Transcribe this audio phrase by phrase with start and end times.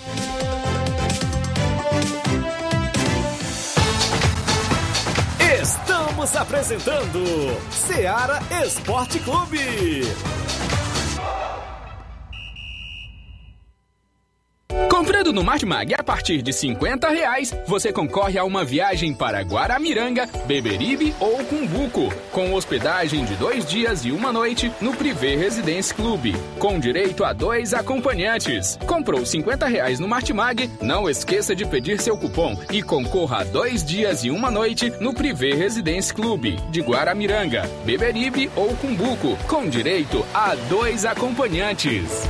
[5.61, 7.23] Estamos apresentando
[7.71, 10.03] Seara Esporte Clube.
[15.23, 20.27] Comprando no Martimag a partir de 50 reais, você concorre a uma viagem para Guaramiranga,
[20.45, 26.35] Beberibe ou Cumbuco, com hospedagem de dois dias e uma noite no Privé Residence Clube,
[26.59, 28.77] com direito a dois acompanhantes.
[28.85, 30.69] Comprou 50 reais no Martimag?
[30.81, 35.13] Não esqueça de pedir seu cupom e concorra a dois dias e uma noite no
[35.13, 42.27] Privé Residence Clube, de Guaramiranga, Beberibe ou Cumbuco, com direito a dois acompanhantes.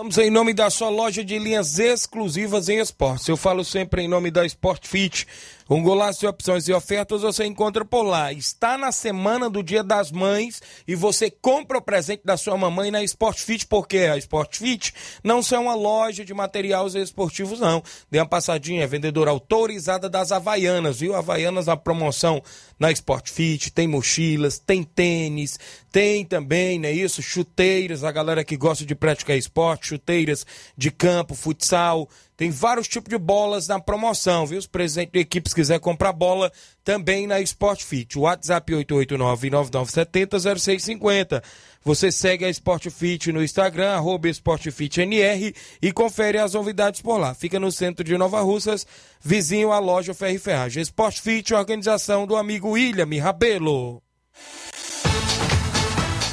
[0.00, 3.28] Falamos em nome da sua loja de linhas exclusivas em esportes.
[3.28, 5.28] Eu falo sempre em nome da Sport Fit.
[5.72, 8.32] Um golaço de opções e ofertas você encontra por lá.
[8.32, 12.90] Está na semana do Dia das Mães e você compra o presente da sua mamãe
[12.90, 17.84] na Sport Fit, porque a Sport Fit não são uma loja de materiais esportivos, não.
[18.10, 21.14] Dê uma passadinha, é vendedora autorizada das Havaianas, viu?
[21.14, 22.42] Havaianas a promoção
[22.76, 25.56] na Sport Fit, tem mochilas, tem tênis,
[25.92, 30.44] tem também, né, isso, chuteiras, a galera que gosta de praticar esporte, chuteiras
[30.76, 32.08] de campo, futsal,
[32.40, 34.58] Tem vários tipos de bolas na promoção, viu?
[34.58, 36.50] Os presidentes de equipes quiser comprar bola
[36.82, 38.18] também na Sport Fit.
[38.18, 41.42] WhatsApp 889-9970-0650.
[41.84, 47.34] Você segue a Sport Fit no Instagram, arroba SportFitNR e confere as novidades por lá.
[47.34, 48.86] Fica no centro de Nova Russas,
[49.20, 50.82] vizinho à loja Ferro e Ferragem.
[50.82, 54.02] Sport Fit, organização do amigo William Rabelo.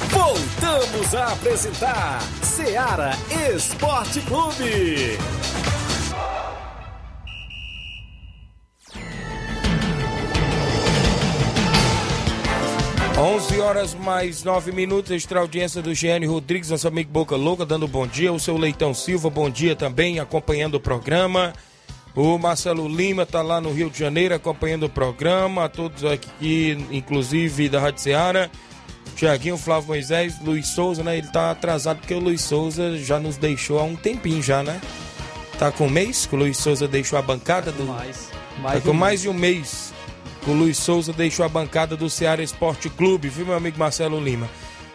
[0.08, 3.10] Voltamos a apresentar Seara
[3.54, 5.18] Esporte Clube.
[13.18, 17.88] 11 horas mais 9 minutos, extra audiência do GN Rodrigues, nosso amigo Boca Louca, dando
[17.88, 18.32] bom dia.
[18.32, 21.52] O seu Leitão Silva, bom dia também, acompanhando o programa.
[22.14, 25.64] O Marcelo Lima está lá no Rio de Janeiro acompanhando o programa.
[25.64, 28.48] A todos aqui, inclusive da Rádio Ceará.
[29.16, 31.18] Tiaguinho, Flávio Moisés, Luiz Souza, né?
[31.18, 34.80] Ele tá atrasado porque o Luiz Souza já nos deixou há um tempinho já, né?
[35.58, 37.82] Tá com um mês que o Luiz Souza deixou a bancada do.
[37.82, 38.30] Mais.
[38.62, 39.92] tá com mais de um mês
[40.50, 44.48] o Luiz Souza deixou a bancada do Ceará Esporte Clube, viu, meu amigo Marcelo Lima?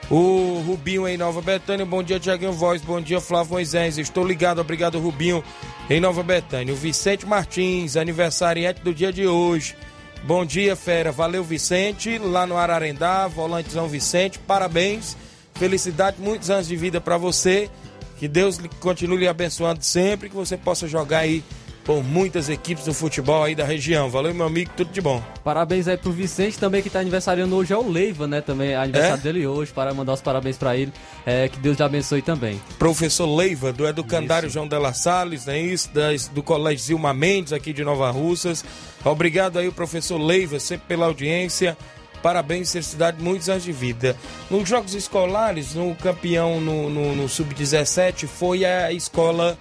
[0.09, 4.59] O Rubinho em Nova Betânia, bom dia, Tiaguinho Voz, bom dia, Flávio Moisés, estou ligado,
[4.59, 5.43] obrigado, Rubinho,
[5.89, 6.73] em Nova Betânia.
[6.73, 9.75] O Vicente Martins, aniversariante do dia de hoje.
[10.23, 15.15] Bom dia, fera, valeu, Vicente, lá no Ararendá, volantezão Vicente, parabéns,
[15.53, 17.69] felicidade, muitos anos de vida para você,
[18.17, 21.43] que Deus continue lhe abençoando sempre, que você possa jogar aí
[21.83, 24.09] por muitas equipes do futebol aí da região.
[24.09, 25.21] Valeu, meu amigo, tudo de bom.
[25.43, 28.41] Parabéns aí pro Vicente também, que tá aniversariando hoje, é o Leiva, né?
[28.41, 29.23] Também é aniversário é?
[29.23, 30.93] dele hoje, para mandar os parabéns para ele.
[31.25, 32.61] É, que Deus te abençoe também.
[32.79, 34.53] Professor Leiva, do Educandário isso.
[34.53, 35.59] João Della Salles, né?
[35.59, 38.63] Isso, das, do Colégio Zilma Mendes, aqui de Nova Russas.
[39.03, 41.77] Obrigado aí, professor Leiva, sempre pela audiência.
[42.21, 44.15] Parabéns, felicidade, muitos anos de vida.
[44.49, 49.57] Nos jogos escolares, no campeão no, no, no Sub-17 foi a escola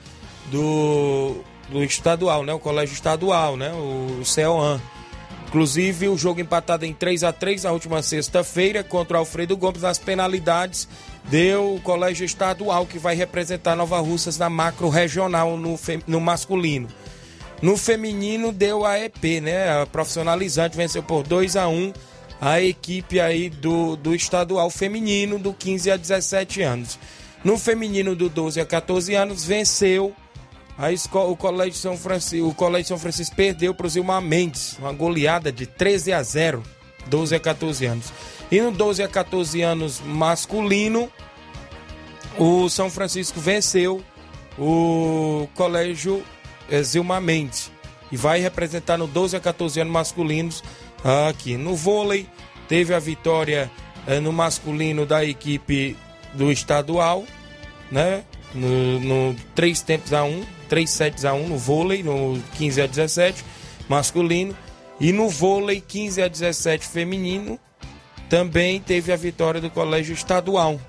[0.52, 2.52] do do estadual, né?
[2.52, 3.72] O colégio estadual, né?
[3.72, 4.80] O CEOAN.
[5.48, 9.82] Inclusive, o jogo empatado em 3 a 3 na última sexta-feira contra o Alfredo Gomes
[9.82, 10.88] nas penalidades
[11.24, 16.88] deu o colégio estadual que vai representar Nova Russas na macro regional no, no masculino.
[17.60, 19.82] No feminino deu a EP, né?
[19.82, 21.92] A profissionalizante venceu por 2 a 1
[22.40, 26.98] a equipe aí do, do estadual feminino do 15 a 17 anos.
[27.44, 30.12] No feminino do 12 a 14 anos venceu
[30.82, 34.76] a escola, o Colégio São Francisco, o Colégio São Francisco perdeu para o Zilmar Mendes,
[34.80, 36.60] uma goleada de 13 a 0,
[37.06, 38.12] 12 a 14 anos.
[38.50, 41.08] E no 12 a 14 anos masculino,
[42.36, 44.02] o São Francisco venceu
[44.58, 46.20] o Colégio
[46.68, 47.70] eh, Zilmar Mendes
[48.10, 50.64] e vai representar no 12 a 14 anos masculinos
[51.28, 51.56] aqui.
[51.56, 52.26] No vôlei,
[52.66, 53.70] teve a vitória
[54.04, 55.96] eh, no masculino da equipe
[56.34, 57.22] do estadual,
[57.88, 58.24] né?
[58.52, 62.86] No, no 3 tempos a 1, 3 sets a 1 no vôlei, no 15 a
[62.86, 63.44] 17
[63.90, 64.56] masculino.
[64.98, 67.60] E no vôlei 15 a 17 feminino,
[68.30, 70.80] também teve a vitória do colégio estadual,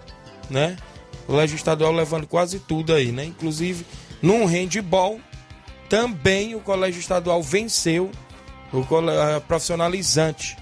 [0.49, 0.77] né?
[1.23, 3.25] O colégio estadual levando quase tudo aí, né?
[3.25, 3.85] Inclusive,
[4.21, 5.19] no handball,
[5.89, 8.09] também o colégio estadual venceu
[8.71, 8.85] o
[9.41, 10.55] profissionalizante.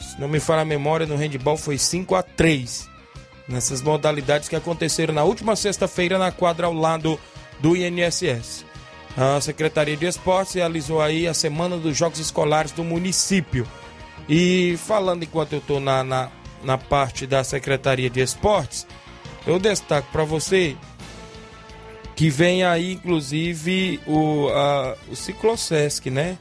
[0.00, 2.88] Se não me falha a memória, no handball foi 5 a 3
[3.46, 7.20] nessas modalidades que aconteceram na última sexta-feira na quadra ao lado
[7.60, 8.64] do INSS.
[9.16, 13.66] A Secretaria de Esportes realizou aí a Semana dos Jogos Escolares do município.
[14.28, 16.30] E falando enquanto eu estou na, na,
[16.62, 18.86] na, parte da Secretaria de Esportes,
[19.46, 20.76] eu destaco para você
[22.14, 26.36] que vem aí, inclusive, o, a, o Ciclosesc, né?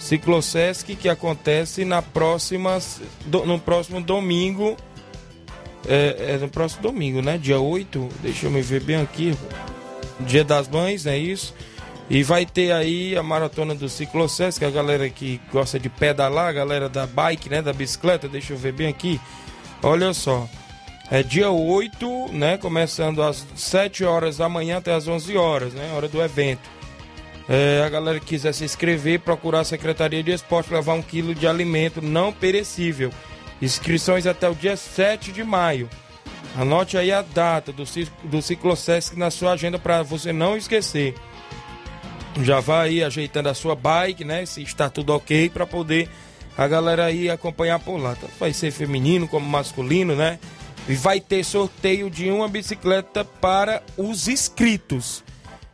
[0.00, 2.78] Ciclosesc que acontece na próxima,
[3.26, 4.76] do, no próximo domingo.
[5.86, 7.38] É, é, no próximo domingo, né?
[7.38, 8.08] Dia 8.
[8.22, 9.36] Deixa eu me ver bem aqui.
[10.26, 11.54] Dia das Mães, é isso.
[12.08, 15.88] E vai ter aí a maratona do Ciclocess, que é a galera que gosta de
[15.88, 19.20] pedalar, a galera da bike, né, da bicicleta, deixa eu ver bem aqui.
[19.82, 20.48] Olha só.
[21.08, 25.92] É dia 8, né, começando às 7 horas da manhã até às 11 horas, né,
[25.94, 26.68] hora do evento.
[27.48, 31.34] É, a galera que quiser se inscrever, procurar a Secretaria de Esporte, levar um quilo
[31.34, 33.10] de alimento não perecível.
[33.60, 35.88] Inscrições até o dia 7 de maio.
[36.56, 37.84] Anote aí a data do,
[38.24, 41.14] do Ciclosesc na sua agenda para você não esquecer.
[42.42, 44.44] Já vai aí ajeitando a sua bike, né?
[44.46, 46.08] Se está tudo ok, para poder
[46.56, 48.14] a galera aí acompanhar por lá.
[48.14, 50.38] Tanto vai ser feminino como masculino, né?
[50.88, 55.22] E vai ter sorteio de uma bicicleta para os inscritos.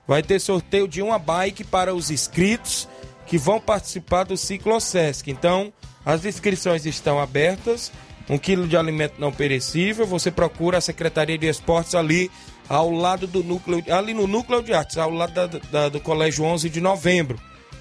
[0.06, 2.88] Vai ter sorteio de uma bike para os inscritos
[3.26, 5.28] que vão participar do Ciclosesc.
[5.30, 5.72] Então,
[6.04, 7.90] as inscrições estão abertas
[8.28, 12.30] um quilo de alimento não perecível, você procura a Secretaria de Esportes ali
[12.68, 16.44] ao lado do núcleo, ali no núcleo de artes, ao lado da, da, do Colégio
[16.44, 17.38] 11 de novembro.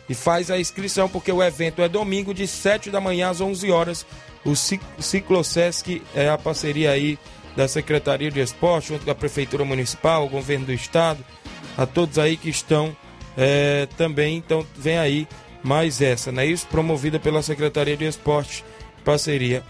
[0.07, 3.71] E faz a inscrição, porque o evento é domingo, de 7 da manhã às 11
[3.71, 4.05] horas.
[4.45, 7.17] O Ciclosesc é a parceria aí
[7.55, 11.25] da Secretaria de Esporte, junto com a Prefeitura Municipal, o Governo do Estado,
[11.75, 12.95] a todos aí que estão
[13.35, 14.37] é, também.
[14.37, 15.27] Então, vem aí
[15.63, 16.45] mais essa, né?
[16.45, 18.63] Isso promovida pela Secretaria de Esporte,
[19.03, 19.63] parceria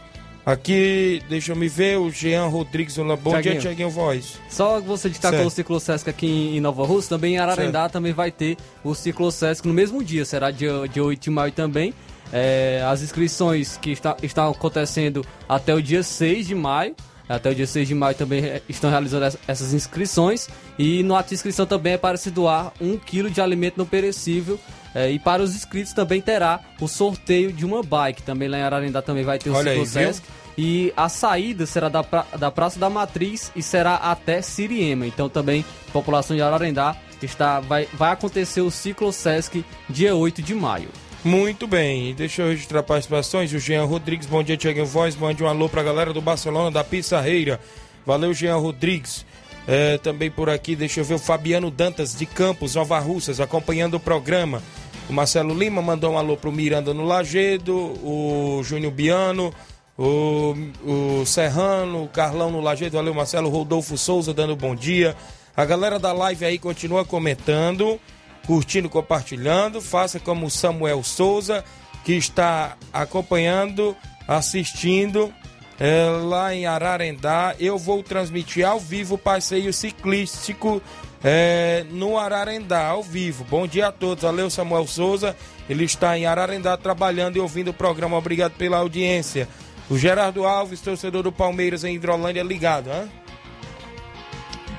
[0.45, 2.95] Aqui, deixa eu me ver, o Jean Rodrigues.
[2.97, 3.41] Bom Thiaguinho.
[3.41, 4.39] dia, Tiaguinho Voz.
[4.47, 5.47] Só você destacou certo.
[5.47, 7.93] o Ciclosesc aqui em Nova Rússia, também em Ararendá certo.
[7.93, 11.95] também vai ter o Ciclosesc no mesmo dia, será dia, dia 8 de maio também.
[12.31, 16.95] É, as inscrições que está, estão acontecendo até o dia 6 de maio.
[17.27, 20.47] Até o dia 6 de maio também estão realizando essas inscrições.
[20.77, 23.85] E no ato de inscrição também é para se doar um quilo de alimento não
[23.85, 24.59] perecível
[24.95, 28.23] é, e para os inscritos também terá o sorteio de uma bike.
[28.23, 30.23] Também lá em Ararendá também vai ter o Ciclosesc.
[30.57, 35.05] E a saída será da, pra, da Praça da Matriz e será até Siriema.
[35.05, 40.87] Então também, população de Ararendá, está, vai, vai acontecer o Ciclosesc dia 8 de maio.
[41.25, 43.51] Muito bem, deixa eu registrar participações.
[43.51, 45.15] O Jean Rodrigues, bom dia, Tiago Voz.
[45.15, 47.59] Mande um alô para a galera do Barcelona, da Pissarreira.
[48.05, 49.25] Valeu, Jean Rodrigues.
[49.67, 53.95] É, também por aqui, deixa eu ver o Fabiano Dantas, de Campos, Nova Russas, acompanhando
[53.95, 54.61] o programa.
[55.09, 59.51] O Marcelo Lima mandou um alô pro Miranda no Lagedo, o Júnior Biano,
[59.97, 60.53] o,
[60.85, 65.15] o Serrano, o Carlão no Lagedo, valeu Marcelo, Rodolfo Souza dando bom dia.
[65.57, 67.99] A galera da live aí continua comentando,
[68.45, 69.81] curtindo, compartilhando.
[69.81, 71.63] Faça como Samuel Souza,
[72.03, 73.95] que está acompanhando,
[74.27, 75.33] assistindo
[75.79, 77.55] é, lá em Ararendá.
[77.59, 80.81] Eu vou transmitir ao vivo o passeio ciclístico
[81.23, 83.43] é, no Ararendá, ao vivo.
[83.45, 84.23] Bom dia a todos.
[84.23, 85.35] Valeu, Samuel Souza.
[85.69, 88.17] Ele está em Ararendá trabalhando e ouvindo o programa.
[88.17, 89.47] Obrigado pela audiência.
[89.89, 93.11] O Gerardo Alves, torcedor do Palmeiras em Hidrolândia, ligado, hein?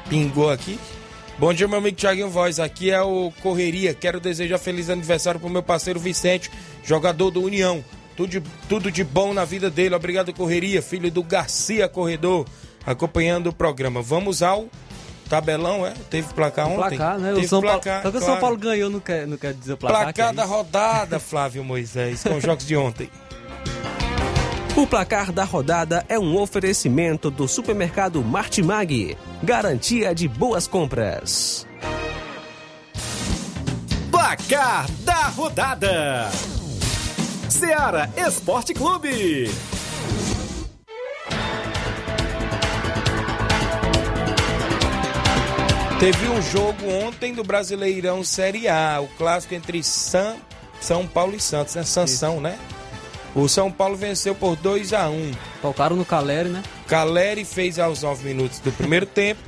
[0.09, 0.79] Pingou aqui.
[1.39, 2.59] Bom dia, meu amigo Thiaguinho Voz.
[2.59, 3.93] Aqui é o Correria.
[3.93, 6.51] Quero desejar feliz aniversário pro meu parceiro Vicente,
[6.83, 7.85] jogador do União.
[8.17, 9.95] Tudo de, tudo de bom na vida dele.
[9.95, 12.47] Obrigado, Correria, filho do Garcia Corredor,
[12.87, 14.01] acompanhando o programa.
[14.01, 14.67] Vamos ao
[15.29, 15.93] Tabelão, é?
[16.09, 16.97] Teve placar ontem?
[16.97, 17.35] Placar, né?
[17.35, 18.25] Teve o São placar, Paulo, só que claro.
[18.25, 20.05] o São Paulo ganhou, não quer, não quer dizer placar.
[20.05, 23.11] Placar é da rodada, Flávio Moisés, com os jogos de ontem.
[24.77, 29.17] O placar da rodada é um oferecimento do supermercado Martimag.
[29.43, 31.67] Garantia de boas compras.
[34.11, 36.31] Placar da rodada:
[37.49, 39.51] Seara Esporte Clube.
[45.99, 50.37] Teve um jogo ontem do Brasileirão Série A, o clássico entre São,
[50.83, 51.83] São Paulo e Santos, né?
[51.83, 52.43] Sansão, Isso.
[52.43, 52.59] né?
[53.37, 55.31] O São Paulo venceu por 2 a 1 um.
[55.61, 56.63] Tocaram no Caleri, né?
[56.89, 59.43] Caleri fez aos 9 minutos do primeiro tempo.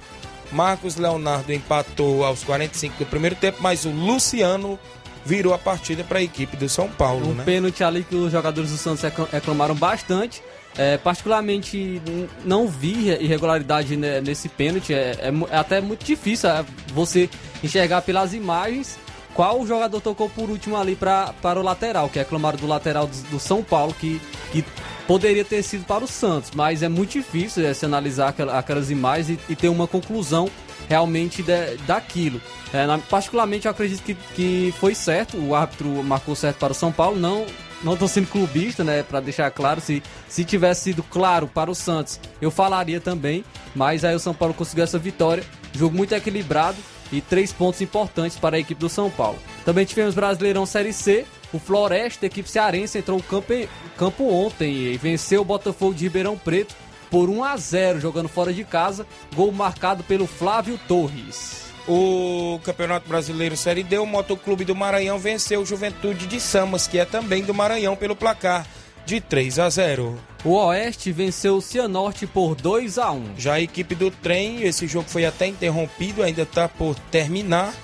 [0.52, 4.78] Marcos Leonardo empatou aos 45 do primeiro tempo, mas o Luciano
[5.24, 7.44] virou a partida para a equipe do São Paulo, um né?
[7.44, 9.02] pênalti ali que os jogadores do Santos
[9.32, 10.42] reclamaram bastante.
[10.76, 12.00] É, particularmente
[12.44, 14.92] não vi irregularidade nesse pênalti.
[14.92, 17.28] É, é, é, até muito difícil é, você
[17.64, 18.98] enxergar pelas imagens
[19.38, 23.06] qual jogador tocou por último ali pra, para o lateral, que é clamaram do lateral
[23.06, 24.64] do, do, São Paulo, que, que
[25.06, 26.50] poderia ter sido para o Santos.
[26.56, 30.50] Mas é muito difícil é, se analisar aquelas imagens e, e, ter uma conclusão
[30.88, 32.40] realmente de, daquilo.
[32.72, 36.74] É, na, particularmente eu acredito que, que foi certo, o árbitro marcou certo para o
[36.74, 37.46] São Paulo, não
[37.80, 41.76] não tô sendo clubista, né, para deixar claro, se, se tivesse sido claro para o
[41.76, 46.76] Santos, eu falaria também, mas aí o São Paulo conseguiu essa vitória, jogo muito equilibrado
[47.12, 49.38] e três pontos importantes para a equipe do São Paulo.
[49.64, 53.24] Também tivemos Brasileirão Série C, o Floresta, equipe cearense, entrou no
[53.96, 56.74] campo ontem e venceu o Botafogo de Ribeirão Preto
[57.10, 61.68] por 1 a 0 jogando fora de casa, gol marcado pelo Flávio Torres.
[61.88, 66.98] O Campeonato Brasileiro Série D, o Motoclube do Maranhão venceu o Juventude de Samas, que
[66.98, 68.66] é também do Maranhão, pelo placar
[69.06, 70.27] de 3 a 0.
[70.44, 73.24] O Oeste venceu o Cianorte por 2 a 1.
[73.36, 77.74] Já a equipe do trem, esse jogo foi até interrompido, ainda está por terminar.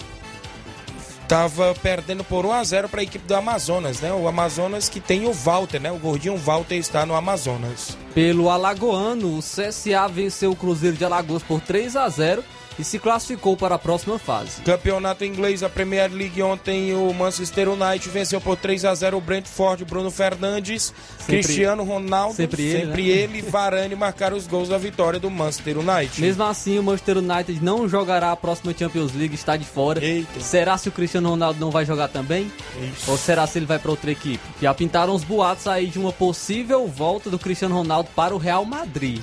[1.22, 4.12] Estava perdendo por 1 a 0 para a equipe do Amazonas, né?
[4.12, 5.90] O Amazonas que tem o Walter, né?
[5.90, 7.96] O gordinho Walter está no Amazonas.
[8.14, 12.44] Pelo Alagoano, o CSA venceu o Cruzeiro de Alagoas por 3 a 0
[12.78, 14.60] e se classificou para a próxima fase.
[14.62, 19.20] Campeonato inglês, a Premier League ontem o Manchester United venceu por 3 a 0 o
[19.20, 23.08] Brentford, Bruno Fernandes, sempre, Cristiano Ronaldo, sempre ele, sempre né?
[23.08, 26.20] ele e Varane marcaram os gols da vitória do Manchester United.
[26.20, 30.04] Mesmo assim, o Manchester United não jogará a próxima Champions League, está de fora.
[30.04, 30.40] Eita.
[30.40, 32.52] Será se o Cristiano Ronaldo não vai jogar também?
[32.92, 33.10] Isso.
[33.10, 34.40] Ou será se ele vai para outra equipe?
[34.60, 38.38] Já pintaram os boatos aí de uma possível volta do Cristiano Ronaldo Ronaldo para o
[38.38, 39.22] Real Madrid.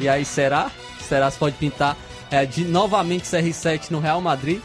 [0.00, 0.70] E aí, será?
[1.08, 1.96] Será se pode pintar
[2.32, 4.60] é, de novamente CR7 no Real Madrid?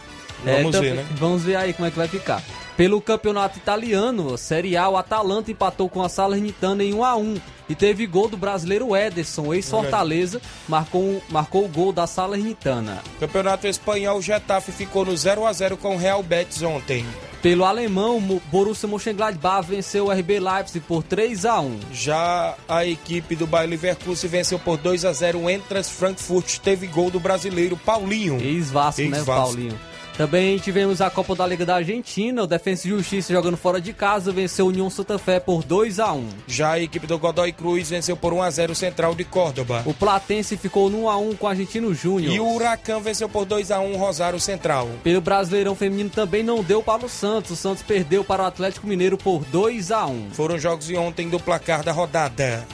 [0.45, 1.05] É, Vamos também- ver, né?
[1.17, 2.41] Vamos ver aí como é que vai ficar.
[2.77, 7.41] Pelo campeonato italiano, Série A, o Atalanta empatou com a Salernitana em 1 a 1
[7.67, 13.01] e teve gol do brasileiro Ederson, ex-Fortaleza, marcou, marcou o gol da Salernitana.
[13.19, 17.03] Campeonato Espanhol, o Getafe ficou no 0 a 0 com o Real Betis ontem.
[17.41, 22.85] Pelo alemão, o Borussia Mönchengladbach venceu o RB Leipzig por 3 a 1 Já a
[22.85, 27.19] equipe do Bayer Leverkusen venceu por 2 a 0 o Entras Frankfurt, teve gol do
[27.19, 28.39] brasileiro Paulinho.
[28.39, 29.41] Ex-Vasco, né, Ex-Vasco.
[29.41, 29.79] Paulinho?
[30.17, 33.93] Também tivemos a Copa da Liga da Argentina, o Defensa e Justiça jogando fora de
[33.93, 37.51] casa, venceu o União Santa Fé por 2 a 1 Já a equipe do Godoy
[37.51, 39.83] Cruz venceu por 1 a 0 o Central de Córdoba.
[39.85, 42.33] O Platense ficou no 1 a 1 com o Argentino Júnior.
[42.33, 44.89] E o Huracan venceu por 2 a 1 o Rosário Central.
[45.03, 47.51] Pelo Brasileirão Feminino também não deu para o Santos.
[47.51, 51.29] O Santos perdeu para o Atlético Mineiro por 2 a 1 Foram jogos de ontem
[51.29, 52.65] do placar da rodada.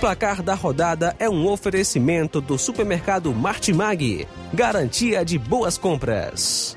[0.00, 4.26] Placar da rodada é um oferecimento do supermercado Martimag.
[4.50, 6.74] Garantia de boas compras.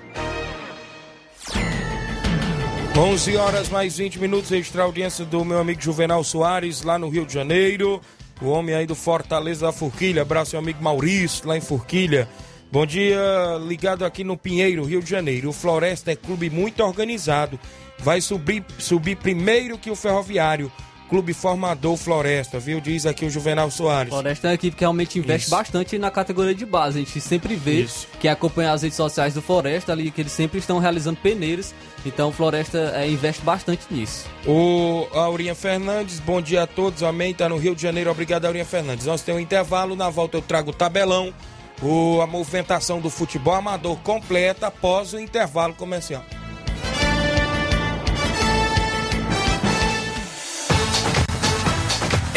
[2.98, 7.26] 11 horas mais 20 minutos, extra audiência do meu amigo Juvenal Soares, lá no Rio
[7.26, 8.02] de Janeiro.
[8.42, 10.24] O homem aí do Fortaleza da Forquilha.
[10.24, 12.28] Abraço, meu amigo Maurício, lá em Forquilha.
[12.70, 13.18] Bom dia,
[13.66, 15.50] ligado aqui no Pinheiro, Rio de Janeiro.
[15.50, 17.58] O Floresta é clube muito organizado.
[18.00, 20.70] Vai subir, subir primeiro que o Ferroviário.
[21.14, 22.82] Clube formador Floresta, viu?
[22.82, 24.10] Diz aqui o Juvenal Soares.
[24.12, 25.56] Floresta é uma equipe que realmente investe Isso.
[25.56, 26.98] bastante na categoria de base.
[26.98, 28.08] A gente sempre vê Isso.
[28.20, 31.72] que acompanha as redes sociais do Floresta ali, que eles sempre estão realizando peneiros.
[32.04, 34.26] Então Floresta é, investe bastante nisso.
[34.48, 38.66] O Aurinha Fernandes, bom dia a todos, amém, tá no Rio de Janeiro, obrigado Aurinha
[38.66, 39.06] Fernandes.
[39.06, 41.32] Nós temos um intervalo, na volta eu trago o tabelão,
[41.80, 46.26] o, a movimentação do futebol amador completa após o intervalo comercial.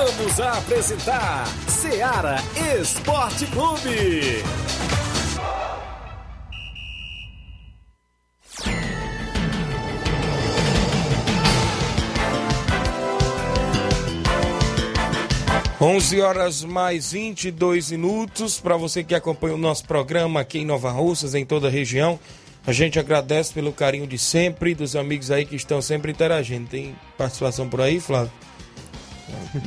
[0.00, 2.36] Voltamos a apresentar Seara
[2.80, 4.42] Esporte Clube.
[15.78, 18.58] Onze horas mais 22 minutos.
[18.58, 22.18] Para você que acompanha o nosso programa aqui em Nova Russas, em toda a região,
[22.66, 26.70] a gente agradece pelo carinho de sempre, dos amigos aí que estão sempre interagindo.
[26.70, 28.32] Tem participação por aí, Flávio?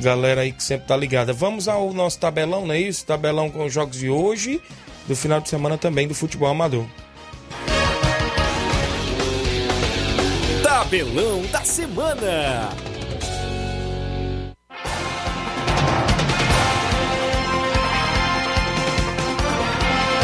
[0.00, 1.32] Galera aí que sempre tá ligada.
[1.32, 3.04] Vamos ao nosso tabelão, não é isso?
[3.04, 4.60] Tabelão com os jogos de hoje,
[5.06, 6.84] do final de semana também do futebol amador.
[10.62, 12.70] Tabelão da semana.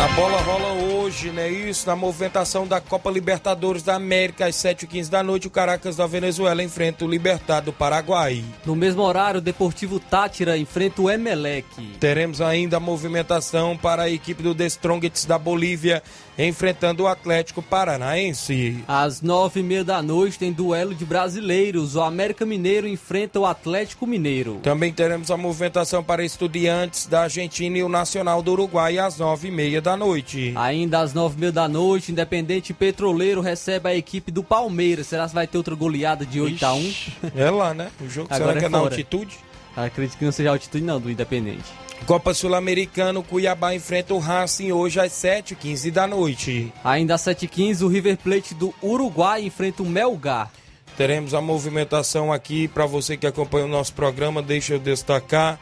[0.02, 0.79] A bola rola
[1.10, 1.50] hoje, né?
[1.50, 6.06] Isso, na movimentação da Copa Libertadores da América, às 7h15 da noite, o Caracas da
[6.06, 8.44] Venezuela enfrenta o Libertad do Paraguai.
[8.64, 11.66] No mesmo horário, o Deportivo Tátira enfrenta o Emelec.
[11.98, 16.00] Teremos ainda a movimentação para a equipe do The Strongest da Bolívia,
[16.38, 18.82] enfrentando o Atlético Paranaense.
[18.86, 21.96] Às nove e meia da noite tem duelo de brasileiros.
[21.96, 24.60] O América Mineiro enfrenta o Atlético Mineiro.
[24.62, 29.48] Também teremos a movimentação para estudiantes da Argentina e o Nacional do Uruguai às nove
[29.48, 30.54] e meia da noite.
[30.56, 35.06] Ainda às nove e meia da noite, Independente Petroleiro recebe a equipe do Palmeiras.
[35.06, 36.94] Será que vai ter outra goleada de 8 a 1
[37.34, 37.90] É lá, né?
[38.00, 39.38] O jogo Agora será que é é na altitude?
[39.76, 41.64] Acredito que não seja a altitude não do Independente.
[42.06, 46.72] Copa Sul-Americano, Cuiabá enfrenta o Racing hoje às 7h15 da noite.
[46.82, 50.50] Ainda às 7h15, o River Plate do Uruguai enfrenta o Melgar.
[50.96, 54.42] Teremos a movimentação aqui para você que acompanha o nosso programa.
[54.42, 55.58] Deixa eu destacar.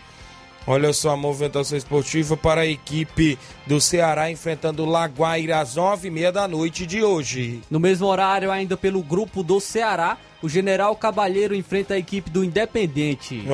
[0.71, 6.31] Olha só a movimentação esportiva para a equipe do Ceará enfrentando o Laguaira às 9h30
[6.31, 7.63] da noite de hoje.
[7.71, 12.45] No mesmo horário, ainda pelo grupo do Ceará, o General Cabalheiro enfrenta a equipe do
[12.45, 13.45] Independente.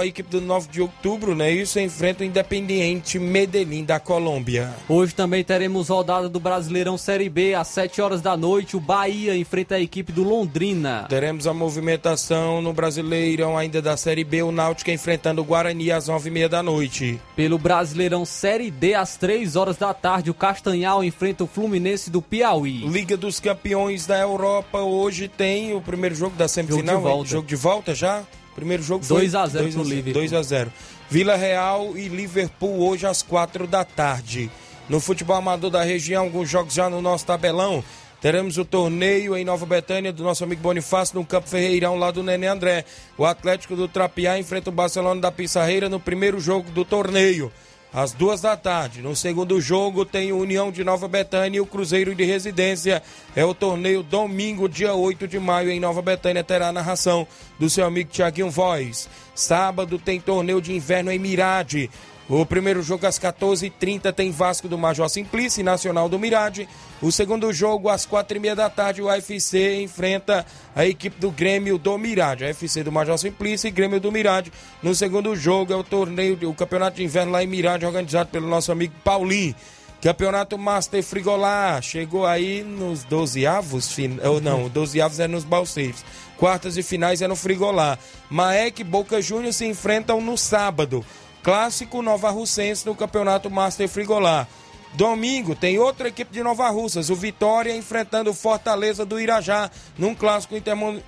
[0.00, 1.50] A, equipe do 9 de outubro, né?
[1.50, 4.74] Isso enfrenta o Independiente Medellín da Colômbia.
[4.88, 8.76] Hoje também teremos rodada do Brasileirão Série B às 7 horas da noite.
[8.76, 11.06] O Bahia enfrenta a equipe do Londrina.
[11.08, 16.08] Teremos a movimentação no Brasileirão ainda da Série B, o Náutico enfrentando o Guarani às
[16.08, 17.20] 9h30 da noite.
[17.34, 22.20] Pelo Brasileirão Série D às 3 horas da tarde, o Castanhal enfrenta o Fluminense do
[22.20, 22.86] Piauí.
[22.86, 26.96] Liga dos Campeões da Europa hoje tem o primeiro primeiro jogo da semifinal?
[26.96, 28.22] Jogo de volta, jogo de volta já?
[28.56, 30.12] Primeiro jogo 2 a 0 pro Liverpool.
[30.14, 30.72] 2 a 0.
[31.08, 34.50] Vila Real e Liverpool hoje às 4 da tarde.
[34.88, 37.84] No futebol amador da região, alguns jogos já no nosso tabelão.
[38.20, 42.22] Teremos o torneio em Nova Betânia do nosso amigo Bonifácio no Campo Ferreirão lá do
[42.22, 42.84] Nenê André.
[43.16, 47.50] O Atlético do Trapiá enfrenta o Barcelona da Pissarreira no primeiro jogo do torneio
[47.92, 49.02] às duas da tarde.
[49.02, 53.02] No segundo jogo tem o União de Nova Betânia e o Cruzeiro de Residência.
[53.36, 56.42] É o torneio domingo, dia 8 de maio, em Nova Betânia.
[56.42, 57.26] Terá a narração
[57.58, 59.08] do seu amigo Tiaguinho Voz.
[59.34, 61.90] Sábado tem torneio de inverno em Mirade.
[62.28, 66.68] O primeiro jogo às 14h30 tem Vasco do Major Simplício e Nacional do Mirade.
[67.00, 71.98] O segundo jogo às 4h30 da tarde, o UFC enfrenta a equipe do Grêmio do
[71.98, 72.44] Mirade.
[72.44, 74.52] A UFC do Major Simplício e Grêmio do Mirade.
[74.82, 78.48] No segundo jogo é o torneio, o campeonato de inverno lá em Mirade, organizado pelo
[78.48, 79.54] nosso amigo Paulinho.
[80.00, 86.04] Campeonato Master Frigolar chegou aí nos 12 avos, ou não, 12 avos é nos Balseiros.
[86.36, 87.98] Quartas e finais é no Frigolar.
[88.28, 91.04] Maek e Boca Juniors se enfrentam no sábado.
[91.42, 94.46] Clássico Nova Russense no Campeonato Master Frigolar.
[94.94, 100.14] Domingo tem outra equipe de Nova Russas, o Vitória enfrentando o Fortaleza do Irajá, num
[100.14, 100.54] clássico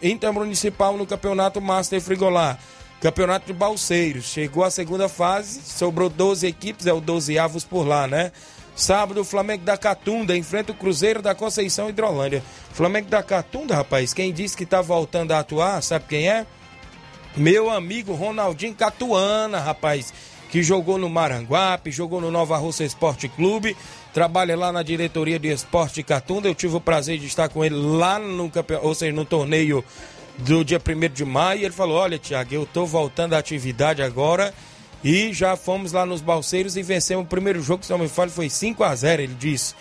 [0.03, 2.59] intermunicipal no Campeonato Master Frigolar.
[3.01, 7.87] Campeonato de Balseiros, chegou a segunda fase, sobrou 12 equipes, é o 12 avos por
[7.87, 8.33] lá, né?
[8.75, 12.43] Sábado, o Flamengo da Catunda enfrenta o Cruzeiro da Conceição Hidrolândia.
[12.73, 16.47] Flamengo da Catunda, rapaz, quem disse que tá voltando a atuar, sabe quem é?
[17.37, 20.15] Meu amigo Ronaldinho Catuana, rapaz,
[20.51, 23.77] que jogou no Maranguape, jogou no Nova Russa Esporte Clube,
[24.13, 26.47] trabalha lá na diretoria de esporte Catunda.
[26.47, 29.85] Eu tive o prazer de estar com ele lá no campeonato, ou seja, no torneio
[30.39, 31.63] do dia 1 de maio.
[31.63, 34.55] E ele falou: Olha, Tiago, eu tô voltando à atividade agora.
[35.03, 38.31] E já fomos lá nos Balseiros e vencemos o primeiro jogo, se não me falha,
[38.31, 39.75] foi 5 a 0 ele disse.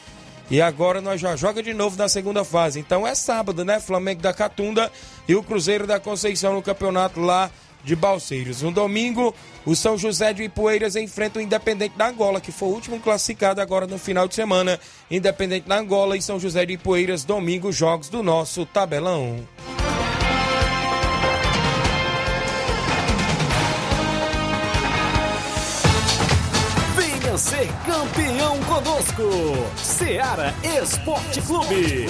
[0.49, 2.79] E agora nós já joga de novo na segunda fase.
[2.79, 3.79] Então é sábado, né?
[3.79, 4.91] Flamengo da Catunda
[5.27, 7.49] e o Cruzeiro da Conceição no campeonato lá
[7.83, 8.61] de Balseiros.
[8.61, 9.33] No domingo,
[9.65, 13.61] o São José de Ipueiras enfrenta o Independente da Angola, que foi o último classificado
[13.61, 14.79] agora no final de semana.
[15.11, 19.39] Independente da Angola e São José de Ipueiras, domingo, jogos do nosso tabelão.
[27.37, 29.23] Ser campeão conosco.
[29.75, 32.07] Seara Esporte Clube.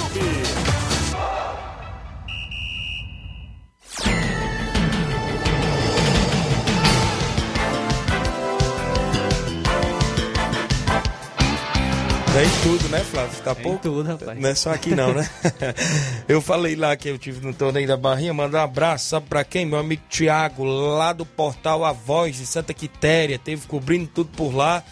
[12.33, 13.41] Tem tudo, né, Flávio?
[13.43, 13.79] Tá Tem pouco?
[13.79, 14.39] tudo, rapaz.
[14.39, 15.29] Não é só aqui não, né?
[16.27, 19.43] eu falei lá que eu tive no torneio da Barrinha, mandar um abraço, sabe pra
[19.43, 19.67] quem?
[19.67, 24.51] Meu amigo Tiago, lá do portal A Voz de Santa Quitéria, teve cobrindo tudo por
[24.53, 24.83] lá.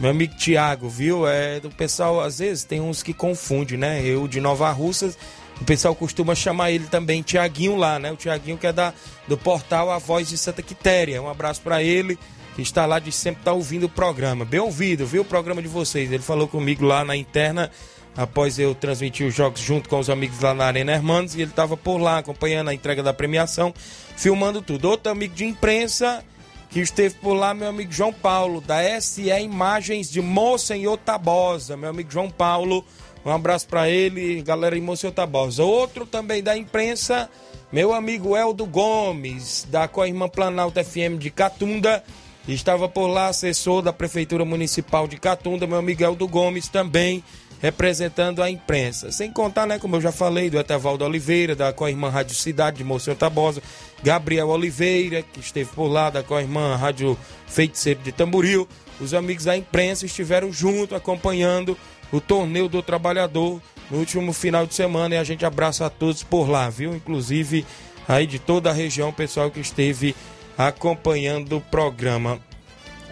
[0.00, 1.28] Meu amigo Tiago, viu?
[1.28, 4.02] É, o pessoal, às vezes, tem uns que confunde, né?
[4.02, 5.18] Eu de Nova Russas,
[5.60, 8.10] o pessoal costuma chamar ele também Tiaguinho lá, né?
[8.10, 8.94] O Tiaguinho que é da,
[9.28, 11.20] do portal A Voz de Santa Quitéria.
[11.20, 12.18] Um abraço para ele,
[12.56, 14.42] que está lá de sempre tá ouvindo o programa.
[14.42, 15.20] Bem ouvido, viu?
[15.20, 16.10] O programa de vocês.
[16.10, 17.70] Ele falou comigo lá na interna,
[18.16, 21.50] após eu transmitir os jogos junto com os amigos lá na Arena Hermanos, e ele
[21.50, 23.74] estava por lá acompanhando a entrega da premiação,
[24.16, 24.88] filmando tudo.
[24.88, 26.24] Outro amigo de imprensa
[26.70, 31.76] que esteve por lá meu amigo João Paulo, da SE Imagens de Monsenhor Tabosa.
[31.76, 32.84] Meu amigo João Paulo,
[33.24, 35.64] um abraço para ele, galera em Monsenhor Tabosa.
[35.64, 37.28] Outro também da imprensa,
[37.72, 42.04] meu amigo Eldo Gomes, da Coirmã Planalto FM de Catunda.
[42.46, 47.22] Estava por lá, assessor da Prefeitura Municipal de Catunda, meu amigo Eldo Gomes também
[47.60, 49.12] representando a imprensa.
[49.12, 52.84] Sem contar, né, como eu já falei, do Etevaldo Oliveira, da Coirmã Rádio Cidade de
[52.84, 53.62] Monsenhor Tabosa,
[54.02, 58.66] Gabriel Oliveira, que esteve por lá, da Coirmã Rádio Feiticeiro de Tamboril.
[59.00, 61.76] Os amigos da imprensa estiveram junto, acompanhando
[62.12, 66.22] o torneio do trabalhador no último final de semana e a gente abraça a todos
[66.22, 66.94] por lá, viu?
[66.94, 67.66] Inclusive
[68.08, 70.14] aí de toda a região, pessoal que esteve
[70.56, 72.40] acompanhando o programa.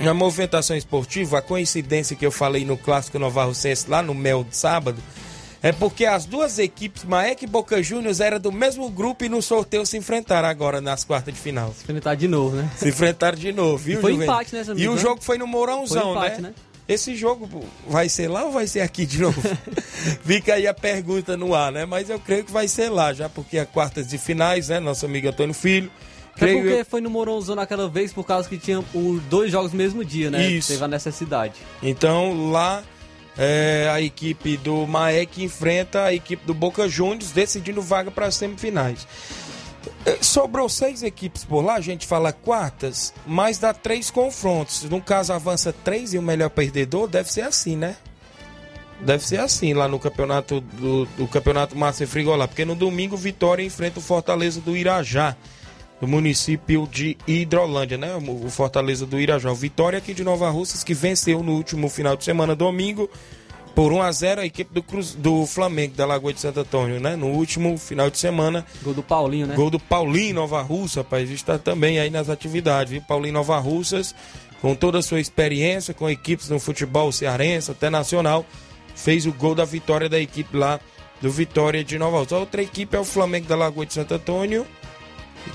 [0.00, 4.44] Na movimentação esportiva, a coincidência que eu falei no Clássico Nova Russense lá no Mel
[4.44, 5.02] de sábado,
[5.60, 9.42] é porque as duas equipes, Maek e Boca Juniors, eram do mesmo grupo e no
[9.42, 11.74] sorteio se enfrentaram agora nas quartas de final.
[11.76, 12.70] Se enfrentar de novo, né?
[12.76, 14.34] Se enfrentaram de novo, viu, E foi Juventus?
[14.34, 16.48] empate, né, E o jogo foi no Mourãozão, Foi empate, né?
[16.50, 16.54] né?
[16.88, 19.42] Esse jogo vai ser lá ou vai ser aqui de novo?
[20.24, 21.84] Fica aí a pergunta no ar, né?
[21.84, 24.78] Mas eu creio que vai ser lá, já porque é quartas de finais, né?
[24.80, 25.90] Nosso amigo Antônio Filho.
[26.38, 29.72] Creio porque eu- foi no Moronzão naquela vez por causa que tinha os dois jogos
[29.72, 30.46] no mesmo dia, né?
[30.46, 30.68] Isso.
[30.72, 31.54] Teve a necessidade.
[31.82, 32.82] Então lá
[33.36, 38.34] é, a equipe do Maek enfrenta a equipe do Boca Juniors, decidindo vaga para as
[38.36, 39.06] semifinais.
[40.04, 44.84] É, Sobrou seis equipes por lá, a gente fala quartas, mas dá três confrontos.
[44.84, 47.96] No caso, avança três e o melhor perdedor, deve ser assim, né?
[49.00, 53.62] Deve ser assim lá no campeonato do, do campeonato Márcio Frigolá, porque no domingo Vitória
[53.62, 55.36] enfrenta o Fortaleza do Irajá,
[56.00, 58.14] do município de Hidrolândia, né?
[58.16, 59.50] O Fortaleza do Irajá.
[59.50, 63.10] O Vitória aqui de Nova Russas que venceu no último final de semana, domingo,
[63.74, 67.00] por 1 a 0 a equipe do, Cruz, do Flamengo da Lagoa de Santo Antônio,
[67.00, 67.16] né?
[67.16, 69.54] No último final de semana, Gol do Paulinho, né?
[69.54, 73.02] Gol do Paulinho Nova Russa, rapaz, está também aí nas atividades, viu?
[73.02, 74.14] Paulinho Nova Russas,
[74.60, 78.44] com toda a sua experiência com equipes no futebol cearense, até nacional,
[78.94, 80.80] fez o gol da vitória da equipe lá
[81.20, 82.36] do Vitória de Nova Russa.
[82.36, 84.66] A outra equipe é o Flamengo da Lagoa de Santo Antônio.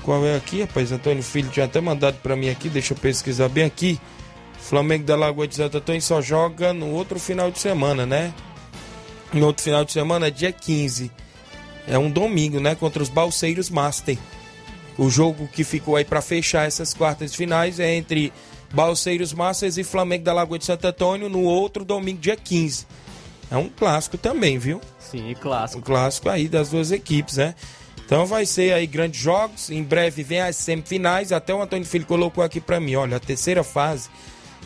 [0.02, 0.92] Qual é aqui, rapaz?
[0.92, 3.98] Antônio Filho tinha até mandado para mim aqui, deixa eu pesquisar bem aqui.
[4.58, 8.32] Flamengo da Lagoa de Santo Antônio só joga no outro final de semana, né?
[9.32, 11.10] No outro final de semana é dia 15.
[11.86, 12.74] É um domingo, né?
[12.74, 14.16] Contra os Balseiros Master.
[14.96, 18.32] O jogo que ficou aí para fechar essas quartas finais é entre
[18.72, 22.86] Balseiros Masters e Flamengo da Lagoa de Santo Antônio no outro domingo, dia 15.
[23.50, 24.80] É um clássico também, viu?
[24.98, 25.82] Sim, Um clássico.
[25.82, 27.54] clássico aí das duas equipes, né?
[28.04, 29.70] Então vai ser aí grandes jogos.
[29.70, 31.32] Em breve vem as semifinais.
[31.32, 32.96] Até o Antônio Filho colocou aqui para mim.
[32.96, 34.08] Olha, a terceira fase,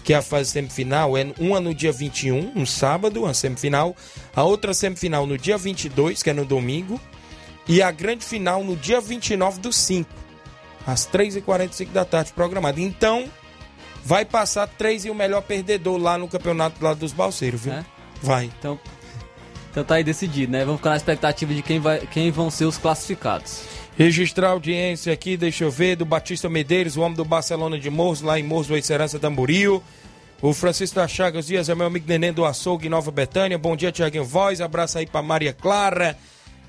[0.05, 3.95] que é a fase semifinal, é uma no dia 21, um sábado, a semifinal.
[4.35, 7.01] A outra semifinal no dia 22, que é no domingo.
[7.69, 10.11] E a grande final no dia 29 do 5,
[10.87, 12.81] às 3h45 da tarde, programada.
[12.81, 13.29] Então,
[14.03, 17.75] vai passar três e o melhor perdedor lá no campeonato lá dos Balseiros, viu?
[17.75, 17.85] É?
[18.23, 18.47] Vai.
[18.59, 18.81] Então,
[19.79, 20.65] então tá aí decidido, né?
[20.65, 23.63] Vamos ficar na expectativa de quem, vai, quem vão ser os classificados.
[23.97, 28.21] Registrar audiência aqui, deixa eu ver, do Batista Medeiros, o homem do Barcelona de Morros,
[28.21, 29.81] lá em Morros, Serança Tamboril.
[30.43, 33.57] O Francisco da Chagas Dias é meu amigo Neném do Açougue, Nova Betânia.
[33.57, 34.61] Bom dia, Tiaguinho Voz.
[34.61, 36.19] Abraço aí pra Maria Clara,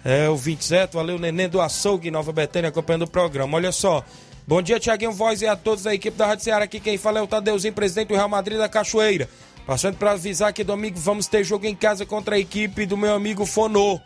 [0.06, 0.94] é, o 27.
[0.94, 3.58] Valeu, Neném do Açougue, Nova Betânia, acompanhando o programa.
[3.58, 4.04] Olha só.
[4.48, 6.66] Bom dia, Tiaguinho Voz e a todos da equipe da Rádio Ceará.
[6.66, 9.30] Aqui quem fala é o Tadeuzinho, presidente do Real Madrid da Cachoeira.
[9.70, 13.14] Passando para avisar que domingo vamos ter jogo em casa contra a equipe do meu
[13.14, 14.00] amigo Fonô.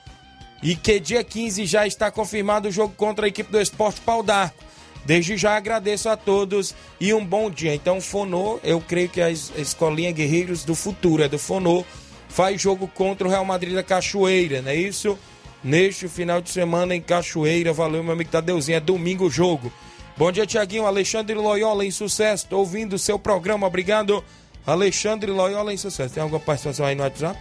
[0.62, 4.22] E que dia 15 já está confirmado o jogo contra a equipe do Esporte Pau
[4.22, 4.62] d'Arco.
[5.06, 7.74] Desde já agradeço a todos e um bom dia.
[7.74, 11.86] Então, Fonô, eu creio que a es- a escolinha Guerreiros do Futuro é do Fonô,
[12.28, 15.18] faz jogo contra o Real Madrid da Cachoeira, não é isso?
[15.64, 19.72] Neste final de semana em Cachoeira, valeu meu amigo Tadeuzinho, é domingo o jogo.
[20.18, 24.22] Bom dia, Tiaguinho, Alexandre Loyola em sucesso, tô ouvindo o seu programa, obrigado.
[24.66, 26.14] Alexandre Loyola em sucesso.
[26.14, 27.40] Tem alguma participação aí no WhatsApp?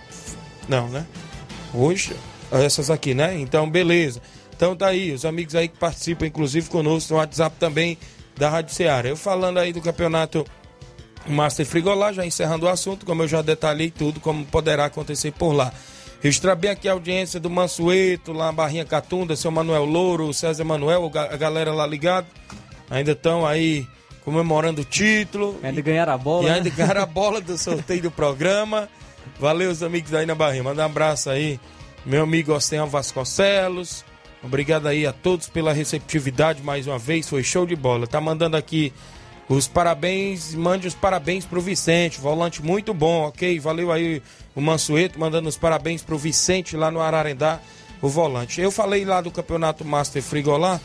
[0.69, 1.07] Não, né?
[1.75, 2.15] Hoje,
[2.51, 3.39] essas aqui, né?
[3.39, 4.21] Então, beleza.
[4.55, 7.99] Então tá aí, os amigos aí que participam, inclusive conosco no WhatsApp também
[8.37, 9.09] da Rádio Ceará.
[9.09, 10.47] Eu falando aí do campeonato
[11.27, 15.53] Master Frigolá, já encerrando o assunto, como eu já detalhei tudo, como poderá acontecer por
[15.53, 15.73] lá.
[16.21, 20.65] Registrar bem aqui a audiência do Mansueto, lá na Barrinha Catunda, seu Manuel Louro, César
[20.65, 22.27] Manuel, a galera lá ligado.
[22.89, 23.87] Ainda estão aí
[24.25, 25.59] comemorando o título.
[25.63, 26.45] Ainda ganharam a bola.
[26.45, 26.55] E né?
[26.57, 28.89] ainda ganharam a bola do sorteio do programa.
[29.39, 30.65] Valeu, os amigos aí na Barrinha.
[30.65, 31.59] Manda um abraço aí,
[32.05, 34.05] meu amigo Oceano Vasconcelos.
[34.43, 37.29] Obrigado aí a todos pela receptividade mais uma vez.
[37.29, 38.07] Foi show de bola.
[38.07, 38.93] Tá mandando aqui
[39.49, 40.55] os parabéns.
[40.55, 42.21] Mande os parabéns pro Vicente.
[42.21, 43.59] Volante muito bom, ok?
[43.61, 44.23] Valeu aí
[44.55, 47.61] o Mansueto mandando os parabéns pro Vicente lá no Ararendá,
[48.01, 48.61] o volante.
[48.61, 50.81] Eu falei lá do campeonato Master Frigolá.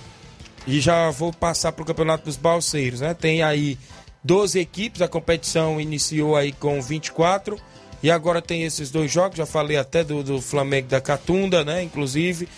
[0.68, 3.14] E já vou passar para o Campeonato dos Balseiros, né?
[3.14, 3.78] Tem aí
[4.24, 7.58] 12 equipes, a competição iniciou aí com 24
[8.04, 11.82] e agora tem esses dois jogos, já falei até do, do Flamengo da Catunda, né?
[11.82, 12.50] Inclusive,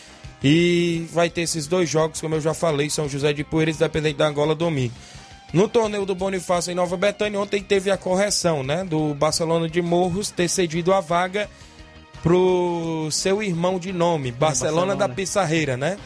[0.44, 4.18] e vai ter esses dois jogos, como eu já falei, São José de Poeiras, Independente
[4.18, 4.94] da Angola, domingo.
[5.54, 8.84] No torneio do Bonifácio em Nova Betânia, ontem teve a correção, né?
[8.84, 11.50] Do Barcelona de Morros ter cedido a vaga
[12.22, 15.16] pro seu irmão de nome, Barcelona, da Barcelona.
[15.16, 15.98] Pissarreira, né?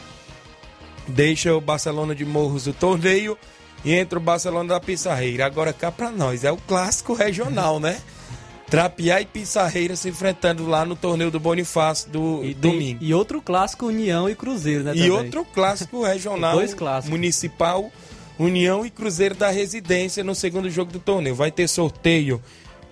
[1.08, 3.36] Deixa o Barcelona de Morros do torneio
[3.84, 5.44] e entra o Barcelona da Pissarreira.
[5.46, 7.98] Agora cá pra nós, é o clássico regional, né?
[8.66, 13.04] Trapiá e Pissarreira se enfrentando lá no torneio do Bonifácio do E, tem- domingo.
[13.04, 14.92] e outro clássico União e Cruzeiro, né?
[14.94, 15.10] E também.
[15.10, 17.10] outro clássico regional Dois clássicos.
[17.10, 17.92] municipal,
[18.38, 21.36] União e Cruzeiro da Residência no segundo jogo do torneio.
[21.36, 22.42] Vai ter sorteio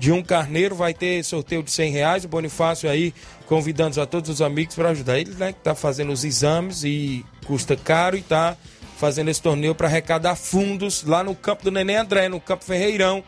[0.03, 2.25] de um carneiro, vai ter sorteio de 100 reais.
[2.25, 3.15] O Bonifácio aí
[3.47, 5.53] convidando a todos os amigos para ajudar ele, né?
[5.53, 8.57] Que tá fazendo os exames e custa caro e tá
[8.97, 13.23] fazendo esse torneio para arrecadar fundos lá no campo do Neném André, no campo Ferreirão,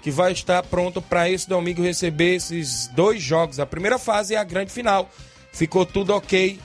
[0.00, 3.60] que vai estar pronto para esse domingo receber esses dois jogos.
[3.60, 5.10] A primeira fase e a grande final.
[5.52, 6.58] Ficou tudo ok,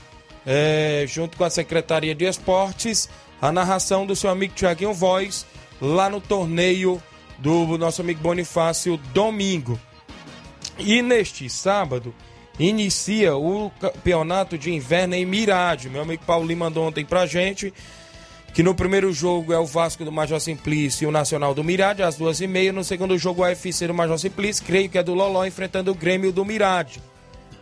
[0.46, 3.10] é, junto com a Secretaria de Esportes
[3.42, 5.44] a narração do seu amigo Tiaguinho Voz
[5.82, 7.02] lá no torneio
[7.40, 9.78] do nosso amigo Bonifácio domingo.
[10.78, 12.14] E neste sábado
[12.58, 15.88] inicia o campeonato de inverno em Mirade.
[15.88, 17.72] Meu amigo Paulinho mandou ontem pra gente
[18.52, 22.02] que no primeiro jogo é o Vasco do Major Simplício e o Nacional do Mirade,
[22.02, 22.72] às duas e meia.
[22.72, 25.94] No segundo jogo, o UFC do Major Simplício, creio que é do Loló, enfrentando o
[25.94, 27.00] Grêmio do Mirade.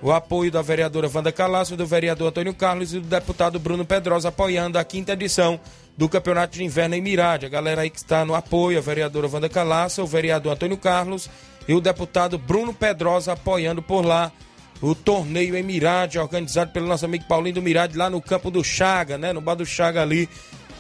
[0.01, 4.29] O apoio da vereadora Wanda Calasso, do vereador Antônio Carlos e do deputado Bruno Pedrosa
[4.29, 5.61] apoiando a quinta edição
[5.99, 7.45] do Campeonato de Inverno em Mirade.
[7.45, 11.29] A galera aí que está no apoio, a vereadora Wanda Calasso, o vereador Antônio Carlos
[11.67, 14.31] e o deputado Bruno Pedrosa apoiando por lá
[14.81, 18.63] o torneio em Mirade, organizado pelo nosso amigo Paulinho do Mirade, lá no campo do
[18.63, 19.33] Chaga, né?
[19.33, 20.29] No bar do Chaga ali,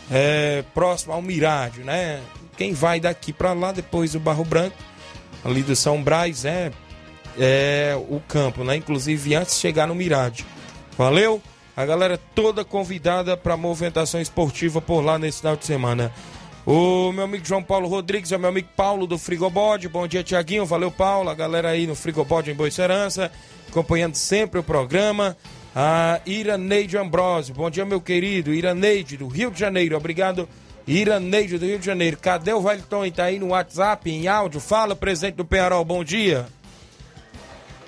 [0.08, 2.22] é, próximo ao Mirade, né?
[2.56, 4.76] Quem vai daqui para lá, depois do Barro Branco,
[5.44, 6.70] ali do São Brás, é
[7.36, 8.76] é, o campo, né?
[8.76, 10.46] Inclusive antes de chegar no Mirade.
[10.96, 11.42] Valeu?
[11.78, 16.12] A galera toda convidada para movimentação esportiva por lá nesse final de semana.
[16.66, 19.88] O meu amigo João Paulo Rodrigues, é o meu amigo Paulo do Frigobode.
[19.88, 20.66] Bom dia, Tiaguinho.
[20.66, 21.30] Valeu, Paulo.
[21.30, 23.30] A galera aí no Frigobode em Boa Serança,
[23.68, 25.36] acompanhando sempre o programa.
[25.72, 27.54] A Iraneide Ambrosio.
[27.54, 28.52] Bom dia, meu querido.
[28.52, 29.96] Iraneide, do Rio de Janeiro.
[29.96, 30.48] Obrigado,
[30.84, 32.18] Iraneide, do Rio de Janeiro.
[32.20, 33.08] Cadê o Wellington?
[33.12, 34.58] Tá aí no WhatsApp, em áudio.
[34.58, 35.84] Fala, presidente do Penarol.
[35.84, 36.48] Bom dia.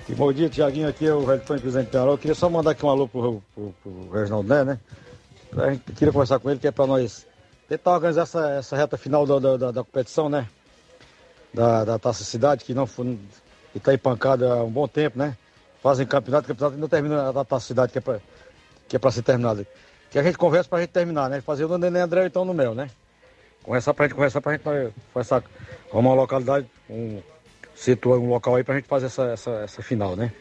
[0.09, 0.89] Bom dia, Tiaguinho.
[0.89, 2.13] Aqui é o Velton, presidente do Penarol.
[2.15, 4.79] Eu queria só mandar aqui um alô pro, pro, pro Reginaldo Né, né?
[5.57, 7.25] A gente queria conversar com ele, que é para nós
[7.69, 10.47] tentar organizar essa, essa reta final da, da, da competição, né?
[11.53, 13.17] Da, da Taça Cidade, que não foi.
[13.73, 15.37] E tá pancada há um bom tempo, né?
[15.81, 18.19] Fazem campeonato, campeonato não termina a Taça Cidade, que é para
[18.89, 19.65] que é pra ser terminada.
[20.09, 21.39] Que a gente conversa pra gente terminar, né?
[21.39, 22.89] Fazer o Nenê André então no Mel, né?
[23.63, 24.63] Conversar pra gente, conversar pra gente
[25.13, 25.41] conversar
[25.89, 27.21] com uma localidade, um,
[27.81, 30.31] situa um local aí pra gente fazer essa, essa, essa final, né?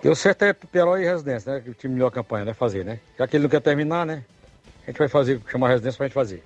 [0.00, 1.60] Deu certo é Peró e Residência, né?
[1.60, 2.54] Que o time melhor campanha, né?
[2.54, 3.00] Fazer, né?
[3.18, 4.22] Já que ele não quer terminar, né?
[4.86, 6.42] A gente vai fazer, chamar a Residência pra gente fazer.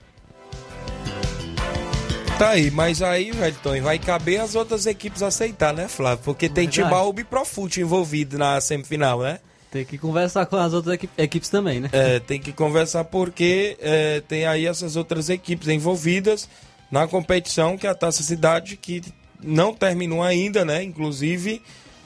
[2.38, 6.24] Tá aí, mas aí, Wellington, vai caber as outras equipes aceitar, né, Flávio?
[6.24, 6.82] Porque tem Verdade.
[6.88, 9.38] Timbaúba e Profute envolvido na semifinal, né?
[9.70, 11.90] Tem que conversar com as outras equi- equipes também, né?
[11.92, 16.48] É, tem que conversar porque é, tem aí essas outras equipes envolvidas
[16.90, 19.02] na competição, que é a Taça Cidade, que
[19.42, 20.82] não terminou ainda, né?
[20.82, 21.62] Inclusive,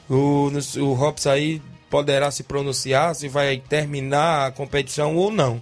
[0.09, 5.61] o, o Hops aí poderá se pronunciar se vai terminar a competição ou não.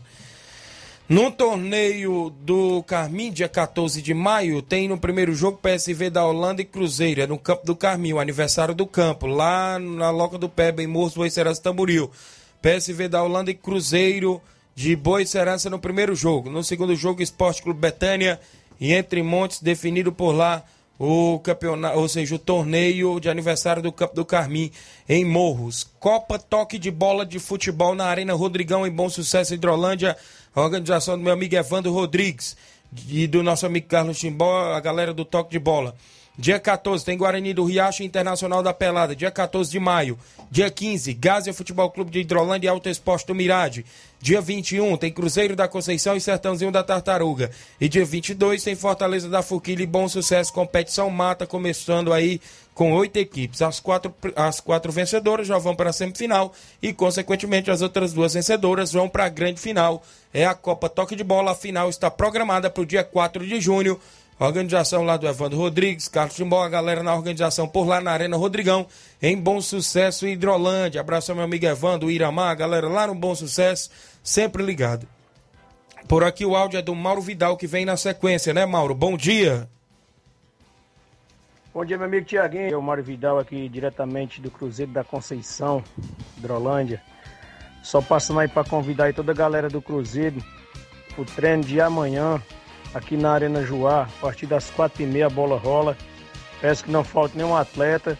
[1.07, 6.63] No torneio do Carmim, dia 14 de maio, tem no primeiro jogo PSV da Holanda
[6.63, 10.49] e Cruzeiro, é no campo do Carmim, o aniversário do campo, lá na Loca do
[10.49, 12.11] Peba, em Morros, Boicerança, Tamboril.
[12.63, 14.41] PSV da Holanda e Cruzeiro
[14.75, 16.49] de Boicerança no primeiro jogo.
[16.49, 18.41] No segundo jogo, Esporte Clube Betânia
[18.81, 20.65] e Entre Montes, definido por lá
[20.99, 24.71] o campeonato, ou seja, o torneio de aniversário do Campo do Carmim
[25.09, 25.87] em Morros.
[25.99, 30.17] Copa Toque de Bola de Futebol na Arena Rodrigão em Bom Sucesso Hidrolândia.
[30.55, 32.57] A organização do meu amigo Evandro Rodrigues
[33.09, 35.95] e do nosso amigo Carlos Timbó, a galera do Toque de Bola.
[36.37, 39.15] Dia 14 tem Guarani do Riacho Internacional da Pelada.
[39.15, 40.19] Dia 14 de maio.
[40.51, 43.87] Dia 15, Gásia Futebol Clube de Hidrolândia e Alto Exposto do Mirade.
[44.21, 47.53] Dia 21 tem Cruzeiro da Conceição e Sertãozinho da Tartaruga.
[47.81, 50.53] E dia 22 tem Fortaleza da Fuquilha e Bom Sucesso.
[50.53, 52.41] Competição mata começando aí
[52.75, 53.63] com oito equipes.
[53.63, 58.35] As quatro, as quatro vencedoras já vão para a semifinal e, consequentemente, as outras duas
[58.35, 60.03] vencedoras vão para a grande final.
[60.33, 61.53] É a Copa Toque de Bola.
[61.53, 64.01] A final está programada para o dia 4 de junho.
[64.39, 68.37] Organização lá do Evandro Rodrigues, Carlos Timbó, a galera na organização por lá na Arena
[68.37, 68.87] Rodrigão,
[69.23, 71.01] em Bom Sucesso, Hidrolândia.
[71.01, 73.91] Abraço ao meu amigo Evandro, Iramar, a galera lá no Bom Sucesso,
[74.23, 75.07] sempre ligado.
[76.09, 78.95] Por aqui o áudio é do Mauro Vidal, que vem na sequência, né, Mauro?
[78.95, 79.69] Bom dia.
[81.73, 82.71] Bom dia, meu amigo Tiaguinho.
[82.71, 85.83] Eu, Mário Vidal, aqui diretamente do Cruzeiro da Conceição,
[86.37, 87.03] Hidrolândia.
[87.83, 90.41] Só passando aí para convidar aí toda a galera do Cruzeiro
[91.19, 92.41] o treino de amanhã,
[92.95, 95.97] aqui na Arena Joá, a partir das quatro e meia a bola rola.
[96.61, 98.17] Peço que não falte nenhum atleta,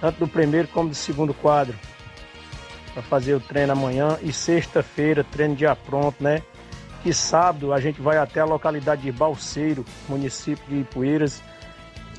[0.00, 1.74] tanto do primeiro como do segundo quadro,
[2.94, 4.16] para fazer o treino amanhã.
[4.22, 6.42] E sexta-feira, treino já pronto, né?
[7.04, 11.42] E sábado a gente vai até a localidade de Balseiro, município de Ipueiras.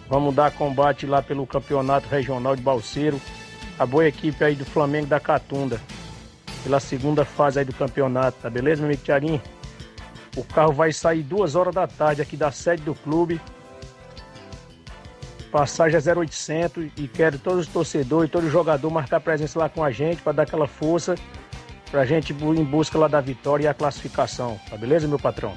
[0.09, 3.19] Vamos dar combate lá pelo campeonato regional de Balseiro.
[3.79, 5.79] A boa equipe aí do Flamengo da Catunda.
[6.63, 9.41] Pela segunda fase aí do campeonato, tá beleza, meu amigo Thiaguinho?
[10.35, 13.39] O carro vai sair duas horas da tarde aqui da sede do clube.
[15.51, 19.91] Passagem é 0800 e quero todos os torcedores, todo jogador marcar presença lá com a
[19.91, 21.15] gente para dar aquela força
[21.91, 24.59] pra gente ir em busca lá da vitória e a classificação.
[24.67, 25.53] Tá beleza, meu patrão?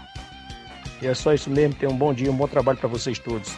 [1.00, 1.74] E é só isso mesmo.
[1.74, 3.56] Tenham um bom dia, um bom trabalho para vocês todos.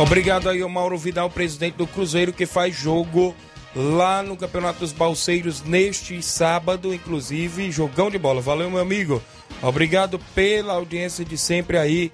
[0.00, 3.36] Obrigado aí ao Mauro Vidal, presidente do Cruzeiro, que faz jogo
[3.74, 8.40] lá no Campeonato dos Balseiros neste sábado, inclusive, jogão de bola.
[8.40, 9.22] Valeu, meu amigo.
[9.62, 12.12] Obrigado pela audiência de sempre aí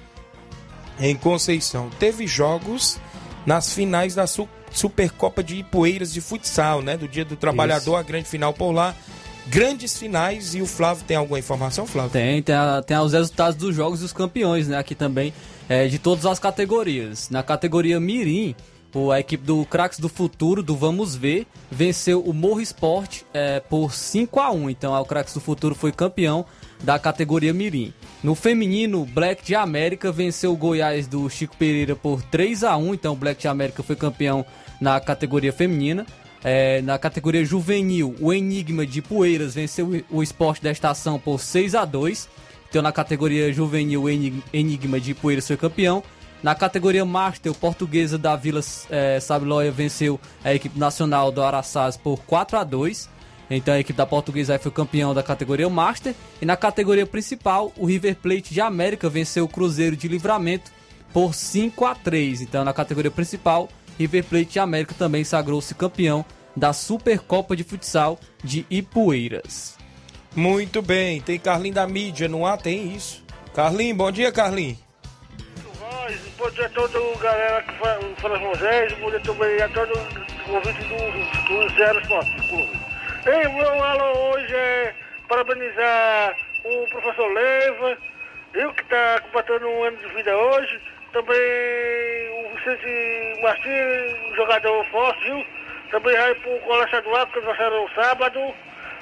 [0.98, 1.90] em Conceição.
[1.98, 2.98] Teve jogos
[3.46, 6.96] nas finais da Supercopa de Ipueiras de futsal, né?
[6.96, 8.00] Do Dia do Trabalhador, Isso.
[8.00, 8.94] a grande final por lá.
[9.46, 12.12] Grandes finais e o Flávio tem alguma informação, Flávio?
[12.12, 14.78] Tem, tem, a, tem os resultados dos jogos e os campeões, né?
[14.78, 15.34] Aqui também,
[15.68, 17.28] é, de todas as categorias.
[17.28, 18.56] Na categoria Mirim,
[19.10, 23.92] a equipe do Craques do Futuro, do Vamos Ver, venceu o Morro Esporte é, por
[23.92, 26.46] 5 a 1 Então, o Craques do Futuro foi campeão
[26.82, 27.92] da categoria Mirim.
[28.22, 32.94] No feminino, Black de América venceu o Goiás do Chico Pereira por 3 a 1
[32.94, 34.46] Então, o Black de América foi campeão
[34.80, 36.06] na categoria feminina.
[36.44, 41.74] É, na categoria juvenil, o Enigma de Poeiras venceu o Esporte da Estação por 6
[41.74, 42.28] a 2
[42.68, 44.08] Então, na categoria juvenil, o
[44.52, 46.02] Enigma de Poeiras foi campeão.
[46.44, 51.96] Na categoria Master, o Portuguesa da Vila é, Sabilóia venceu a equipe nacional do Araçás
[51.96, 53.08] por 4 a 2
[53.48, 56.14] Então a equipe da Portuguesa foi campeão da categoria Master.
[56.42, 60.70] E na categoria principal, o River Plate de América venceu o Cruzeiro de Livramento
[61.14, 66.26] por 5 a 3 Então na categoria principal, River Plate de América também sagrou-se campeão
[66.54, 69.78] da Supercopa de Futsal de Ipueiras.
[70.36, 73.24] Muito bem, tem Carlinho da mídia no ar, tem isso.
[73.54, 74.83] Carlinho, bom dia, Carlinho
[76.54, 77.72] dia a toda galera que
[78.20, 79.92] fala Moisés, bom dia também a todo
[80.48, 82.80] ouvinte do, do Zero Esporte Clube.
[83.26, 84.94] O meu alô hoje é
[85.28, 87.98] parabenizar o professor Leiva,
[88.54, 90.80] eu que está completando um ano de vida hoje,
[91.12, 91.36] também
[92.46, 95.46] o Vicente Martins, jogador forte, viu?
[95.90, 98.54] Também vai para o Colégio Estadual, que nós no sábado.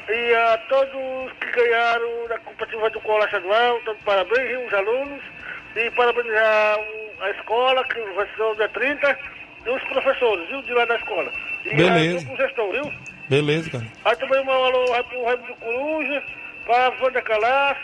[0.08, 5.31] E a todos que ganharam da competitiva do Colégio Estadual, parabéns, viu, os alunos.
[5.76, 6.78] E parabenizar
[7.20, 9.18] a escola, que vai ser o dia 30,
[9.64, 11.32] e os professores, viu, de lá da escola.
[11.64, 12.32] E Beleza.
[12.32, 12.92] o gestor, viu?
[13.28, 13.86] Beleza, cara.
[14.04, 16.22] Aí também um alô pro Raimundo Coruja,
[16.64, 17.78] pra Wanda Calas,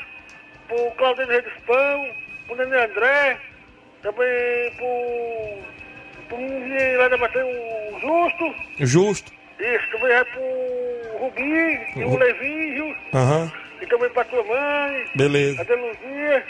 [0.67, 2.11] pro Claudinho Reis Pão,
[2.47, 3.39] pro Nenê André,
[4.03, 5.59] também pro,
[6.29, 7.57] pro menino lá da Matheus,
[7.93, 8.55] o Justo.
[8.81, 9.33] Justo.
[9.59, 12.97] Isso, também vai pro Rubinho, e o Levinho.
[13.15, 13.43] Aham.
[13.43, 13.51] Uhum.
[13.81, 15.07] E também pra tua mãe.
[15.15, 15.61] Beleza.
[15.61, 16.45] A Deluzia.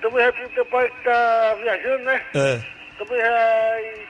[0.00, 2.22] Também pro teu pai que tá viajando, né?
[2.34, 2.60] É.
[2.98, 4.06] Também vai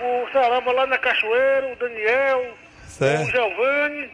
[0.00, 2.54] o Saramba lá na Cachoeira, o Daniel,
[2.86, 3.22] certo.
[3.22, 4.10] o Giovanni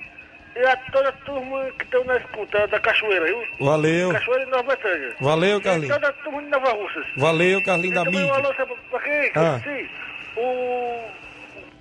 [0.56, 3.42] e a toda a turma que estão na escuta da Cachoeira, viu?
[3.60, 4.12] Valeu.
[4.12, 5.14] Cachoeira e Nova Betânia.
[5.20, 5.90] Valeu, Carlinhos.
[5.90, 7.06] E toda a turma de Nova Russas.
[7.16, 8.26] Valeu, Carlinhos da mídia.
[8.26, 9.32] Um alô, sabe pra quem?
[9.36, 9.60] Ah.
[9.62, 9.88] Sim.
[10.36, 11.10] O,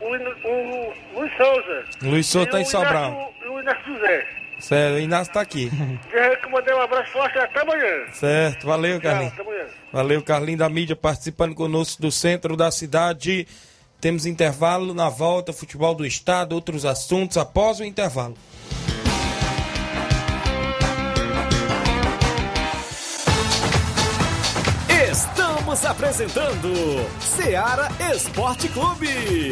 [0.01, 0.15] o,
[0.47, 1.85] o, Luiz Souza.
[2.01, 3.33] Luiz Souza tá em Sobral.
[3.43, 4.27] E o Inácio José.
[4.59, 5.71] Certo, o Inácio tá aqui.
[6.11, 8.05] Já que mandei um abraço forte até amanhã.
[8.13, 9.33] Certo, valeu, Carlinhos.
[9.33, 9.67] Tchau, até amanhã.
[9.91, 13.47] Valeu, Carlinhos da mídia, participando conosco do centro da cidade.
[14.01, 18.37] Temos intervalo na volta, futebol do estado, outros assuntos após o intervalo.
[25.11, 26.73] Estamos apresentando
[27.19, 29.51] Seara Esporte Clube.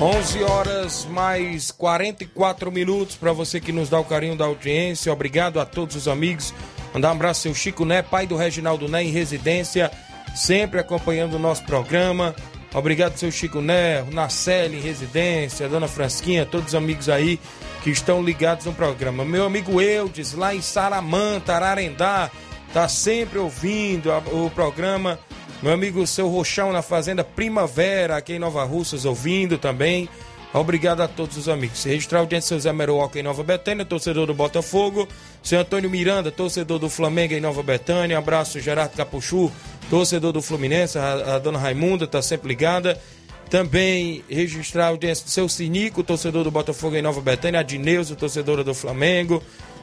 [0.01, 5.13] 11 horas mais 44 minutos para você que nos dá o carinho da audiência.
[5.13, 6.51] Obrigado a todos os amigos.
[6.91, 9.91] Mandar um abraço ao Chico Né, pai do Reginaldo Né, em residência,
[10.33, 12.33] sempre acompanhando o nosso programa.
[12.73, 17.39] Obrigado, seu Chico Né, Nacelle em residência, Dona Fransquinha, todos os amigos aí
[17.83, 19.23] que estão ligados no programa.
[19.23, 22.31] Meu amigo Eudes, lá em Saramanta, Ararendá,
[22.73, 25.19] tá sempre ouvindo a- o programa.
[25.61, 30.09] Meu amigo seu Rochão na Fazenda Primavera, aqui em Nova Russas, ouvindo também.
[30.53, 31.83] Obrigado a todos os amigos.
[31.83, 35.07] Registrar a audiência, seu Zé Meroca em Nova Betânia, torcedor do Botafogo.
[35.41, 38.19] Seu Antônio Miranda, torcedor do Flamengo em Nova Betânia.
[38.19, 39.51] Abraço, Gerardo Capuchu,
[39.89, 40.99] torcedor do Fluminense.
[40.99, 43.01] A, a dona Raimunda tá sempre ligada.
[43.49, 47.59] Também registrar a audiência do seu Sinico, torcedor do Botafogo em Nova Betânia.
[47.59, 49.41] A Dineuza, torcedora do Flamengo.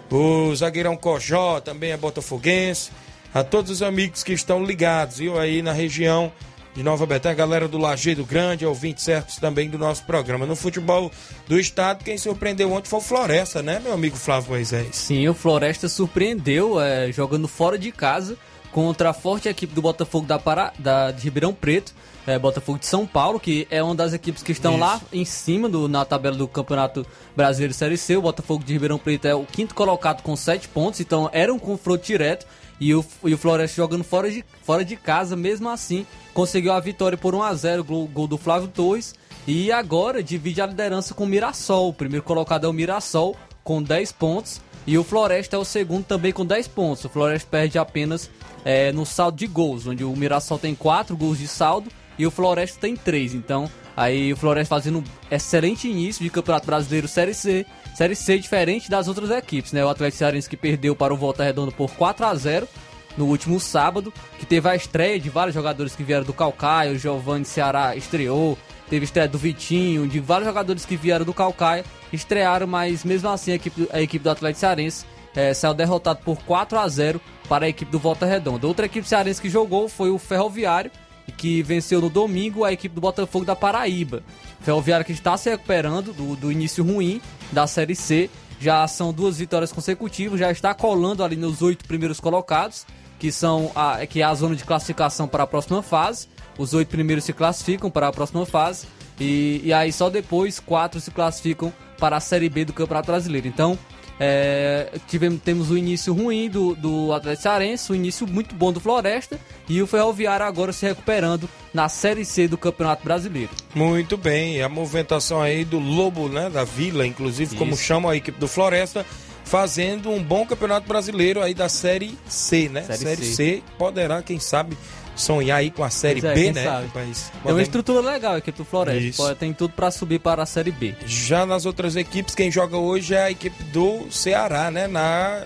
[0.09, 2.93] O zagueirão Cojó também é botafoguense.
[3.35, 6.33] A todos os amigos que estão ligados, viu, aí na região
[6.75, 10.47] de Nova Betânia, galera do Lajeado Grande, ouvintes certos também do nosso programa.
[10.47, 11.11] No futebol
[11.49, 14.97] do estado, quem surpreendeu ontem foi o Floresta, né, meu amigo Flávio Moisés?
[14.97, 18.37] Sim, o Floresta surpreendeu é, jogando fora de casa
[18.71, 21.93] contra a forte equipe do Botafogo da, Pará, da de Ribeirão Preto,
[22.27, 24.81] é, Botafogo de São Paulo, que é uma das equipes que estão Isso.
[24.81, 27.05] lá em cima do, na tabela do Campeonato
[27.35, 28.17] Brasileiro Série C.
[28.17, 31.59] O Botafogo de Ribeirão Preto é o quinto colocado com sete pontos, então era um
[31.59, 32.47] confronto direto.
[32.81, 36.81] E o, e o Floresta jogando fora de, fora de casa, mesmo assim, conseguiu a
[36.81, 39.15] vitória por 1 a 0 gol, gol do Flávio Torres.
[39.47, 41.89] E agora divide a liderança com o Mirassol.
[41.89, 44.61] O primeiro colocado é o Mirassol, com 10 pontos.
[44.87, 47.05] E o Floresta é o segundo também com 10 pontos.
[47.05, 48.31] O Floresta perde apenas
[48.65, 52.31] é, no saldo de gols, onde o Mirassol tem 4 gols de saldo e o
[52.31, 53.35] Floresta tem 3.
[53.35, 57.67] Então, aí o Floresta fazendo um excelente início de Campeonato Brasileiro Série C.
[57.95, 59.85] Série C diferente das outras equipes, né?
[59.85, 62.69] O Atlético Cearense que perdeu para o Volta Redonda por 4 a 0
[63.17, 66.99] no último sábado, que teve a estreia de vários jogadores que vieram do Calcaia, o
[66.99, 68.57] Giovanni Ceará estreou,
[68.89, 73.53] teve estreia do Vitinho, de vários jogadores que vieram do Calcaia, estrearam, mas mesmo assim
[73.53, 77.67] a equipe, a equipe do Atlético Cearense eh, saiu derrotado por 4 a 0 para
[77.67, 78.67] a equipe do Volta Redonda.
[78.67, 80.91] Outra equipe cearense que jogou foi o Ferroviário,
[81.31, 84.23] que venceu no domingo a equipe do Botafogo da Paraíba.
[84.61, 87.21] Ferroviário que está se recuperando do, do início ruim
[87.53, 92.21] da Série C, já são duas vitórias consecutivas, já está colando ali nos oito primeiros
[92.21, 92.85] colocados,
[93.19, 96.29] que são a, que é a zona de classificação para a próxima fase.
[96.59, 98.87] Os oito primeiros se classificam para a próxima fase
[99.19, 103.49] e, e aí só depois quatro se classificam para a Série B do Campeonato Brasileiro.
[103.49, 103.79] Então
[104.23, 108.79] é, tivemos, temos o início ruim do, do Atlético Cearense, o início muito bom do
[108.79, 113.51] Floresta e o Ferroviário agora se recuperando na Série C do Campeonato Brasileiro.
[113.75, 117.83] Muito bem, a movimentação aí do Lobo, né, da Vila, inclusive, como Isso.
[117.83, 119.07] chama a equipe do Floresta,
[119.43, 122.83] fazendo um bom campeonato brasileiro aí da Série C, né?
[122.83, 123.35] Série Série, C.
[123.35, 123.63] C.
[123.79, 124.77] poderá, quem sabe,
[125.21, 126.65] sonhar aí com a Série é, B, né?
[126.65, 126.87] sabe.
[126.87, 127.33] Rapaz?
[127.45, 129.35] É uma estrutura legal a equipe do Floresta, Isso.
[129.37, 130.95] tem tudo para subir para a Série B.
[131.07, 134.87] Já nas outras equipes, quem joga hoje é a equipe do Ceará, né?
[134.89, 135.45] Na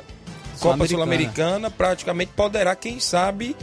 [0.61, 1.71] Copa Sul-Americana.
[1.71, 3.57] Praticamente poderá, quem sabe,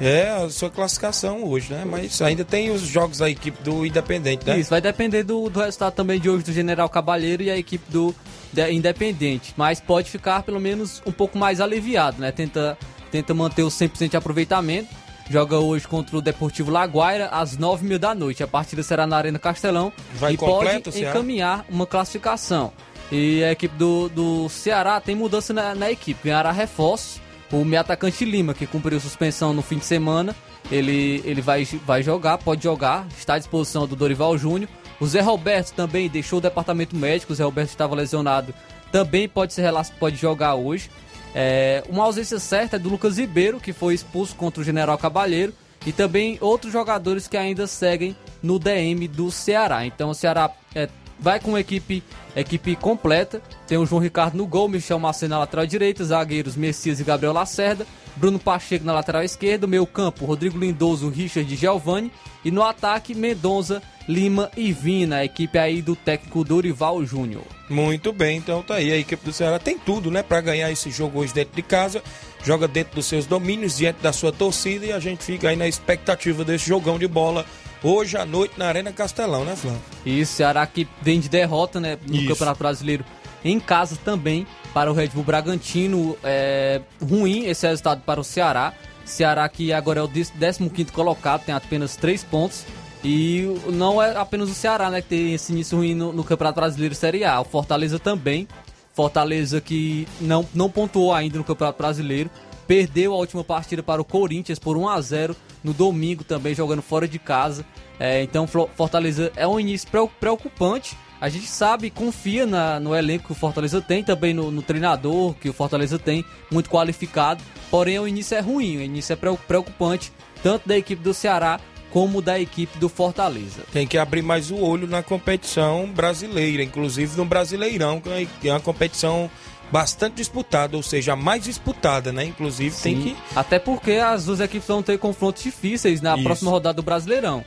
[0.00, 1.84] é a sua classificação hoje, né?
[1.84, 4.58] Mas ainda tem os jogos da equipe do Independente, né?
[4.58, 7.90] Isso, vai depender do, do resultado também de hoje do General Cabalheiro e a equipe
[7.90, 8.14] do
[8.52, 9.54] de- Independente.
[9.56, 12.30] Mas pode ficar pelo menos um pouco mais aliviado, né?
[12.30, 12.76] Tenta,
[13.10, 14.88] tenta manter o 100% de aproveitamento.
[15.28, 18.42] Joga hoje contra o Deportivo Laguaira às 9h30 da noite.
[18.42, 21.10] A partida será na Arena Castelão Vai e completo pode Ceará?
[21.10, 22.72] encaminhar uma classificação.
[23.10, 27.20] E a equipe do, do Ceará tem mudança na, na equipe, ganhará reforços.
[27.52, 30.34] O meio atacante Lima, que cumpriu suspensão no fim de semana,
[30.70, 34.68] ele, ele vai, vai jogar, pode jogar, está à disposição do Dorival Júnior.
[34.98, 38.52] O Zé Roberto também deixou o departamento médico, o Zé Roberto estava lesionado,
[38.90, 40.90] também pode, ser, pode jogar hoje.
[41.38, 45.52] É, uma ausência certa é do Lucas Ribeiro, que foi expulso contra o General Cabalheiro,
[45.84, 49.84] e também outros jogadores que ainda seguem no DM do Ceará.
[49.84, 50.88] Então o Ceará é,
[51.18, 52.02] vai com equipe,
[52.34, 53.42] equipe completa.
[53.66, 57.32] Tem o João Ricardo no gol, Michel Macedo na lateral direita, zagueiros Messias e Gabriel
[57.32, 57.86] Lacerda,
[58.16, 62.12] Bruno Pacheco na lateral esquerda, meio campo Rodrigo Lindoso, Richard e Giovanni,
[62.44, 67.42] e no ataque Mendonça, Lima e Vina, a equipe aí do técnico Dorival Júnior.
[67.68, 68.92] Muito bem, então tá aí.
[68.92, 72.00] A equipe do Ceará tem tudo, né, para ganhar esse jogo hoje dentro de casa.
[72.44, 75.66] Joga dentro dos seus domínios, diante da sua torcida, e a gente fica aí na
[75.66, 77.44] expectativa desse jogão de bola
[77.82, 79.80] hoje à noite na Arena Castelão, né, Flávio?
[80.04, 82.28] E o Ceará que vem de derrota, né, no Isso.
[82.28, 83.04] Campeonato Brasileiro
[83.44, 86.16] em casa também para o Red Bull Bragantino.
[86.22, 88.72] É ruim esse resultado para o Ceará.
[89.04, 92.64] Ceará que agora é o 15º colocado, tem apenas 3 pontos.
[93.04, 96.60] E não é apenas o Ceará, né, que tem esse início ruim no, no Campeonato
[96.60, 97.40] Brasileiro Série A.
[97.40, 98.48] O Fortaleza também.
[98.92, 102.30] Fortaleza que não, não pontuou ainda no Campeonato Brasileiro.
[102.66, 106.82] Perdeu a última partida para o Corinthians por 1 a 0 no domingo também jogando
[106.82, 107.64] fora de casa.
[107.98, 109.88] É, então Fortaleza é um início
[110.20, 110.96] preocupante.
[111.18, 115.34] A gente sabe, confia na, no elenco que o Fortaleza tem, também no, no, treinador
[115.34, 117.42] que o Fortaleza tem, muito qualificado.
[117.70, 120.12] Porém, o início é ruim, o início é preocupante,
[120.42, 121.58] tanto da equipe do Ceará
[121.90, 123.62] como da equipe do Fortaleza.
[123.72, 128.02] Tem que abrir mais o olho na competição brasileira, inclusive no Brasileirão,
[128.40, 129.30] que é uma competição
[129.70, 132.24] bastante disputada, ou seja, a mais disputada, né?
[132.24, 132.82] Inclusive Sim.
[132.82, 133.16] tem que.
[133.34, 136.24] Até porque as duas equipes vão ter confrontos difíceis na Isso.
[136.24, 137.44] próxima rodada do Brasileirão.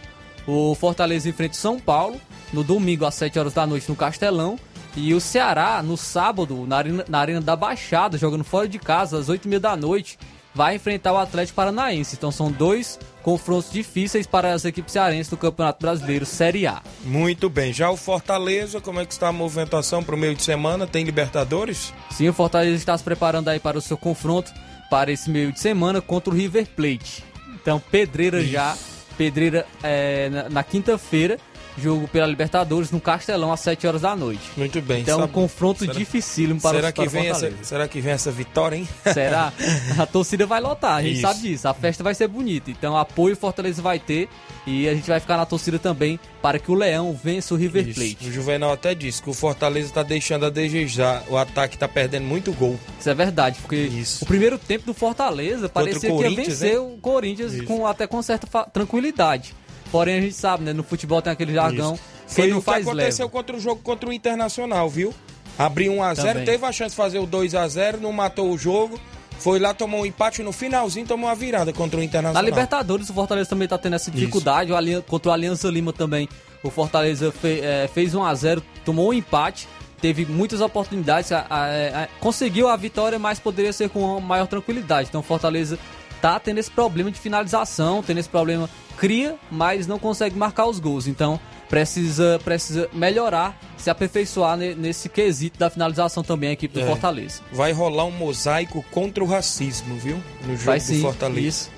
[0.47, 2.19] O Fortaleza enfrenta São Paulo
[2.51, 4.59] no domingo às 7 horas da noite no Castelão.
[4.95, 9.19] E o Ceará, no sábado, na Arena, na arena da Baixada, jogando fora de casa,
[9.19, 10.17] às 8h30 da noite,
[10.53, 12.15] vai enfrentar o Atlético Paranaense.
[12.15, 16.81] Então são dois confrontos difíceis para as equipes cearenses do Campeonato Brasileiro Série A.
[17.03, 17.71] Muito bem.
[17.71, 20.87] Já o Fortaleza, como é que está a movimentação para o meio de semana?
[20.87, 21.93] Tem Libertadores?
[22.11, 24.51] Sim, o Fortaleza está se preparando aí para o seu confronto
[24.89, 27.23] para esse meio de semana contra o River Plate.
[27.61, 28.51] Então, pedreira Isso.
[28.51, 28.75] já,
[29.17, 31.37] pedreira é, na, na quinta-feira
[31.79, 34.41] jogo pela Libertadores no Castelão às 7 horas da noite.
[34.55, 35.01] Muito bem.
[35.01, 38.13] Então, sabe, um confronto será, dificílimo para será o que vem essa, Será que vem
[38.13, 38.87] essa vitória, hein?
[39.13, 39.53] Será?
[39.97, 41.21] A torcida vai lotar, a gente Isso.
[41.21, 41.67] sabe disso.
[41.67, 42.69] A festa vai ser bonita.
[42.69, 44.29] Então, apoio Fortaleza vai ter
[44.65, 47.83] e a gente vai ficar na torcida também para que o Leão vença o River
[47.85, 48.17] Plate.
[48.19, 48.29] Isso.
[48.29, 51.23] O Juvenal até disse que o Fortaleza está deixando a desejar.
[51.27, 52.79] O ataque está perdendo muito gol.
[52.99, 54.23] Isso é verdade, porque Isso.
[54.23, 56.77] o primeiro tempo do Fortaleza parecia que ia vencer hein?
[56.77, 59.53] o Corinthians com, até com certa tranquilidade.
[59.91, 60.73] Porém, a gente sabe, né?
[60.73, 61.93] No futebol tem aquele jargão.
[61.93, 62.03] Isso.
[62.27, 63.29] Foi o que aconteceu leva.
[63.29, 65.13] contra o jogo contra o Internacional, viu?
[65.57, 68.99] Abriu 1x0, teve a chance de fazer o 2x0, não matou o jogo.
[69.39, 72.43] Foi lá, tomou um empate no finalzinho, tomou uma virada contra o Internacional.
[72.43, 74.71] Na Libertadores, o Fortaleza também tá tendo essa dificuldade.
[74.71, 76.29] O contra o Aliança Lima também.
[76.61, 79.67] O Fortaleza fe, é, fez 1x0, tomou um empate.
[80.01, 85.09] Teve muitas oportunidades, a, a, a, conseguiu a vitória, mas poderia ser com maior tranquilidade.
[85.09, 85.77] Então, o Fortaleza
[86.21, 88.69] tá tendo esse problema de finalização, tendo esse problema
[88.99, 91.07] cria, mas não consegue marcar os gols.
[91.07, 91.39] Então
[91.69, 97.41] precisa, precisa melhorar, se aperfeiçoar nesse quesito da finalização também a equipe do é, Fortaleza.
[97.51, 100.21] Vai rolar um mosaico contra o racismo, viu?
[100.41, 101.47] No jogo vai, sim, do Fortaleza.
[101.47, 101.71] Isso.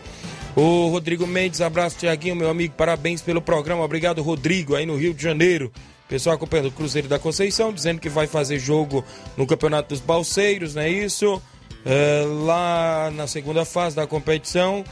[0.56, 3.84] O Rodrigo Mendes, abraço, Tiaguinho, meu amigo, parabéns pelo programa.
[3.84, 5.72] Obrigado, Rodrigo, aí no Rio de Janeiro.
[6.10, 9.06] Pessoal acompanhando o Cruzeiro da Conceição, dizendo que vai fazer jogo
[9.38, 11.42] no Campeonato dos Balseiros, não é isso?
[11.86, 14.84] É, lá na segunda fase da competição.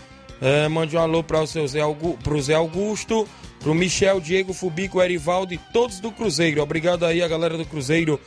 [0.42, 1.82] É, mande um alô para o seu Zé,
[2.24, 3.28] pro Zé Augusto,
[3.60, 6.62] pro Michel, Diego, Fubico, Erivaldo e todos do Cruzeiro.
[6.62, 8.20] Obrigado aí a galera do Cruzeiro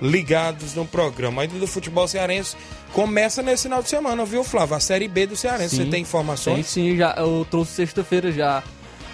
[0.00, 1.42] ligados no programa.
[1.42, 2.56] Ainda do futebol cearense
[2.92, 4.74] começa nesse final de semana, viu, Flávio?
[4.74, 5.76] A Série B do Cearense.
[5.76, 6.66] Sim, Você tem informações?
[6.66, 8.62] Sim, sim, já, eu trouxe sexta-feira já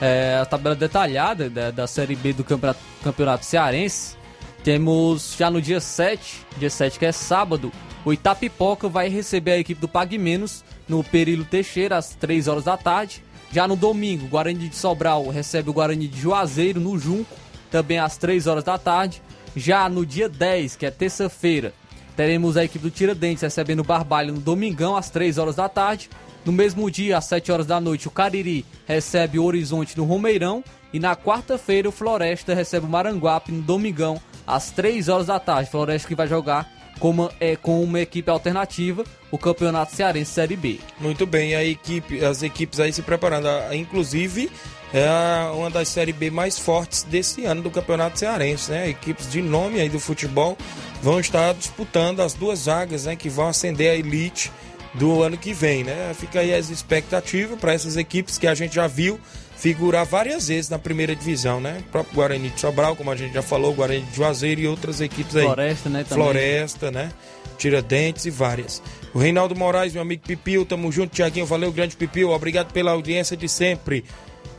[0.00, 4.16] é, a tabela detalhada da, da Série B do campeonato, campeonato Cearense.
[4.64, 7.72] Temos já no dia 7, dia 7 que é sábado,
[8.04, 12.64] o Itapipoca vai receber a equipe do Pague Menos no Perilo Teixeira às 3 horas
[12.64, 13.22] da tarde.
[13.52, 17.34] Já no domingo, Guarani de Sobral recebe o Guarani de Juazeiro no Junco,
[17.70, 19.22] também às 3 horas da tarde.
[19.56, 21.72] Já no dia 10, que é terça-feira,
[22.16, 26.10] teremos a equipe do Tiradentes recebendo o Barbalho no Domingão às 3 horas da tarde.
[26.44, 30.62] No mesmo dia, às 7 horas da noite, o Cariri recebe o Horizonte no Romeirão.
[30.92, 35.70] E na quarta-feira, o Floresta recebe o Maranguape no Domingão às 3 horas da tarde.
[35.70, 40.56] Floresta que vai jogar com uma, é, com uma equipe alternativa, o Campeonato Cearense Série
[40.56, 40.78] B.
[41.00, 43.48] Muito bem, a equipe, as equipes aí se preparando.
[43.72, 44.50] Inclusive,
[44.92, 45.06] é
[45.54, 48.88] uma das Série B mais fortes desse ano do Campeonato Cearense, né?
[48.88, 50.56] Equipes de nome aí do futebol
[51.02, 53.14] vão estar disputando as duas vagas, né?
[53.14, 54.50] Que vão ascender a elite
[54.94, 56.14] do ano que vem, né?
[56.18, 59.20] Fica aí as expectativas para essas equipes que a gente já viu
[59.58, 61.78] figurar várias vezes na primeira divisão, né?
[61.80, 65.00] O próprio Guarani de Sobral, como a gente já falou, Guarani de Juazeiro e outras
[65.00, 65.44] equipes aí.
[65.44, 66.04] Floresta, né?
[66.04, 66.24] Também.
[66.24, 67.12] Floresta, né?
[67.58, 68.80] Tiradentes e várias.
[69.12, 73.36] O Reinaldo Moraes, meu amigo Pipil, tamo junto, Tiaguinho, valeu, grande Pipil, obrigado pela audiência
[73.36, 74.04] de sempre.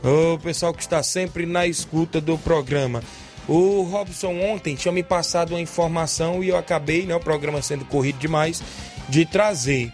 [0.04, 3.02] O pessoal que está sempre na escuta do programa.
[3.48, 7.86] O Robson ontem tinha me passado uma informação e eu acabei, né, o programa sendo
[7.86, 8.62] corrido demais,
[9.08, 9.90] de trazer.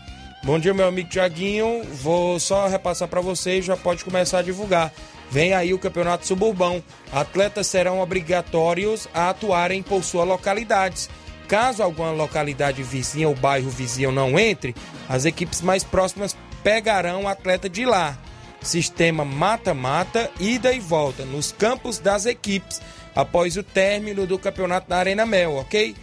[0.46, 1.82] Bom dia, meu amigo Tiaguinho.
[1.94, 4.92] Vou só repassar para vocês, já pode começar a divulgar.
[5.28, 6.80] Vem aí o Campeonato Suburbão.
[7.12, 11.10] Atletas serão obrigatórios a atuarem por suas localidades.
[11.48, 14.72] Caso alguma localidade vizinha ou bairro vizinho não entre,
[15.08, 18.16] as equipes mais próximas pegarão o atleta de lá.
[18.60, 22.80] Sistema mata-mata, ida e volta nos campos das equipes
[23.16, 25.96] após o término do campeonato da Arena Mel, ok?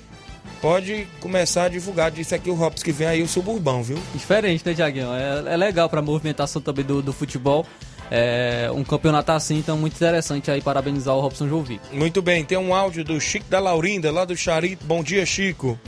[0.61, 2.11] Pode começar a divulgar.
[2.11, 3.97] Disse aqui o Robson que vem aí o suburbão, viu?
[4.13, 5.13] Diferente, né, Tiaguinho?
[5.13, 7.65] É, é legal para a movimentação também do, do futebol.
[8.11, 11.81] É, um campeonato assim, então muito interessante aí, parabenizar o Robson Jovic.
[11.91, 14.85] Muito bem, tem um áudio do Chico da Laurinda, lá do Charito.
[14.85, 15.79] Bom dia, Chico.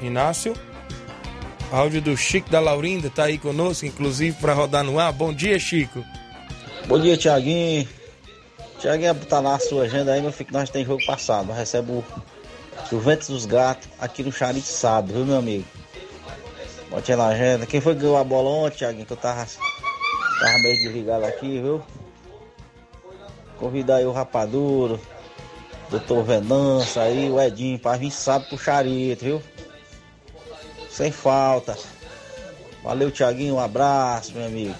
[0.00, 0.54] Inácio?
[1.70, 5.12] Áudio do Chico da Laurinda tá aí conosco, inclusive, para rodar no ar.
[5.12, 6.04] Bom dia, Chico.
[6.86, 7.88] Bom dia, Tiaguinho.
[8.78, 11.46] Tiaguinho, tá lá a sua agenda aí, meu filho, que nós tem jogo passado.
[11.46, 12.04] Nós recebe o
[12.92, 15.64] Juventus dos Gatos aqui no Charito sábado, viu, meu amigo?
[16.90, 17.64] Bote na agenda.
[17.64, 21.58] Quem foi que ganhou a bola ontem, Tiaguinho, que eu tava, tava meio desligado aqui,
[21.58, 21.82] viu?
[23.56, 25.00] Convidar aí o Rapaduro,
[25.88, 29.42] Doutor Venança aí, o Edinho, pra vir sábado pro Charito, viu?
[30.90, 31.78] Sem falta.
[32.84, 34.74] Valeu, Tiaguinho, um abraço, meu amigo.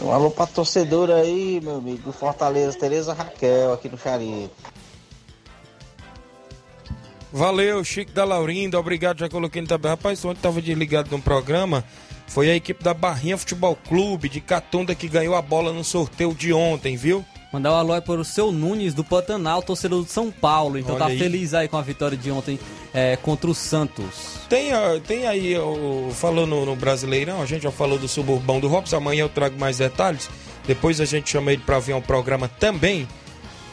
[0.00, 4.72] Um alô pra torcedora aí, meu amigo, do Fortaleza, Tereza Raquel, aqui no Charito.
[7.32, 9.94] Valeu, Chico da Laurinda, obrigado, já coloquei no tabela.
[9.94, 11.82] Rapaz, ontem tava desligado no programa.
[12.26, 16.34] Foi a equipe da Barrinha Futebol Clube de Catunda que ganhou a bola no sorteio
[16.34, 17.24] de ontem, viu?
[17.52, 20.78] Mandar um alô para o seu Nunes do Pantanal, torcedor do São Paulo.
[20.78, 21.18] Então Olha tá aí.
[21.18, 22.58] feliz aí com a vitória de ontem
[22.94, 24.38] é, contra o Santos.
[24.48, 24.70] Tem,
[25.06, 28.96] tem aí, o, falou no, no Brasileirão, a gente já falou do suburbão do Robson,
[28.96, 30.30] amanhã eu trago mais detalhes.
[30.66, 33.06] Depois a gente chama ele para vir ao programa também,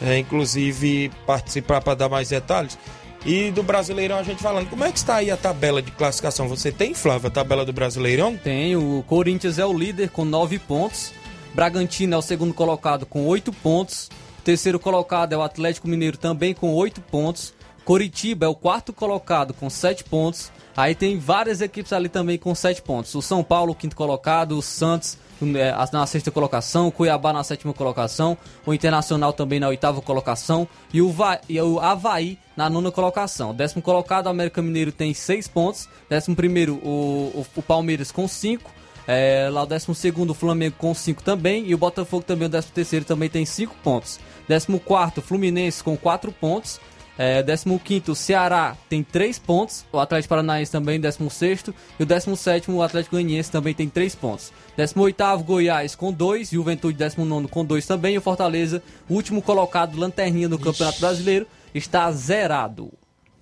[0.02, 2.78] é, inclusive participar para dar mais detalhes.
[3.26, 6.48] E do Brasileirão a gente falando, como é que está aí a tabela de classificação?
[6.48, 8.38] Você tem, Flávio, a tabela do Brasileirão?
[8.38, 11.12] Tem, o Corinthians é o líder com 9 pontos.
[11.54, 14.10] Bragantino é o segundo colocado com 8 pontos.
[14.40, 17.54] O terceiro colocado é o Atlético Mineiro também com 8 pontos.
[17.84, 20.52] Coritiba é o quarto colocado com 7 pontos.
[20.78, 23.14] Aí tem várias equipes ali também com 7 pontos.
[23.16, 25.18] O São Paulo, quinto colocado, o Santos
[25.56, 30.68] é, na sexta colocação, o Cuiabá na sétima colocação, o Internacional também na oitava colocação
[30.94, 33.56] e o, Va e o Havaí na nona colocação.
[33.56, 35.88] Décimo colocado, o América Mineiro tem 6 pontos.
[36.10, 38.70] Décimo primeiro, o, o, o Palmeiras com 5.
[39.08, 39.88] É, lá o 12
[40.30, 41.66] o Flamengo com 5 também.
[41.68, 44.20] E o Botafogo também, o 13 também tem 5 pontos.
[44.46, 46.82] 14 Fluminense com 4 pontos.
[47.18, 49.86] É, 15 o Ceará tem 3 pontos.
[49.90, 51.64] O Atlético Paranaense também, 16
[51.98, 54.52] E o 17 o Atlético Goianiense também tem 3 pontos.
[54.76, 56.50] 18 Goiás com 2.
[56.50, 58.16] Juventude 19 com 2 também.
[58.16, 62.92] E o Fortaleza, último colocado, lanterninha do Campeonato Brasileiro, está zerado.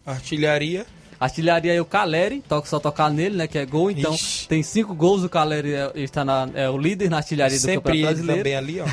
[0.06, 0.86] Artilharia.
[1.20, 3.48] Artilharia é o Caleri, toca só tocar nele, né?
[3.48, 3.90] Que é gol.
[3.90, 4.48] Então Ixi.
[4.48, 5.24] tem cinco gols.
[5.24, 8.44] O Caleri é, está na, é o líder na artilharia do Sempre Campeonato ele Brasileiro.
[8.44, 8.86] também ali, ó.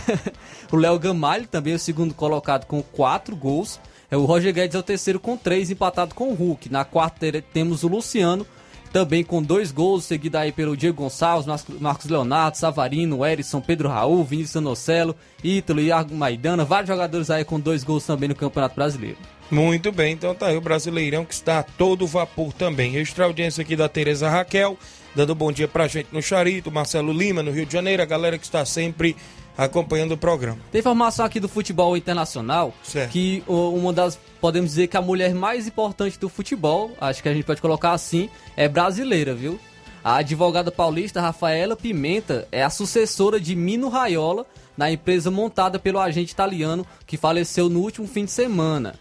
[0.75, 3.79] o Léo Gamalho também é o segundo colocado com quatro gols.
[4.11, 6.71] É, o Roger Guedes é o terceiro com três, empatado com o Hulk.
[6.71, 8.47] Na quarta temos o Luciano,
[8.95, 11.49] também com dois gols, seguido aí pelo Diego Gonçalves,
[11.81, 17.59] Marcos- Leonardo, Savarino, Erisson, Pedro Raul, Vinícius Anocelo, Ítalo, Iago Maidana, vários jogadores aí com
[17.59, 19.17] dois gols também no Campeonato Brasileiro.
[19.51, 22.95] Muito bem, então tá aí o Brasileirão que está a todo vapor também.
[22.95, 24.79] Extra audiência aqui da Tereza Raquel,
[25.13, 28.39] dando bom dia pra gente no Charito, Marcelo Lima, no Rio de Janeiro, a galera
[28.39, 29.17] que está sempre
[29.57, 30.59] acompanhando o programa.
[30.73, 33.11] Tem informação aqui do futebol internacional Certo.
[33.13, 37.35] que uma das, podemos dizer que a mulher mais importante do futebol, acho que a
[37.35, 39.59] gente pode colocar assim, é brasileira, viu?
[40.03, 44.45] A advogada paulista Rafaela Pimenta é a sucessora de Mino Raiola
[44.77, 48.97] na empresa montada pelo agente italiano que faleceu no último fim de semana.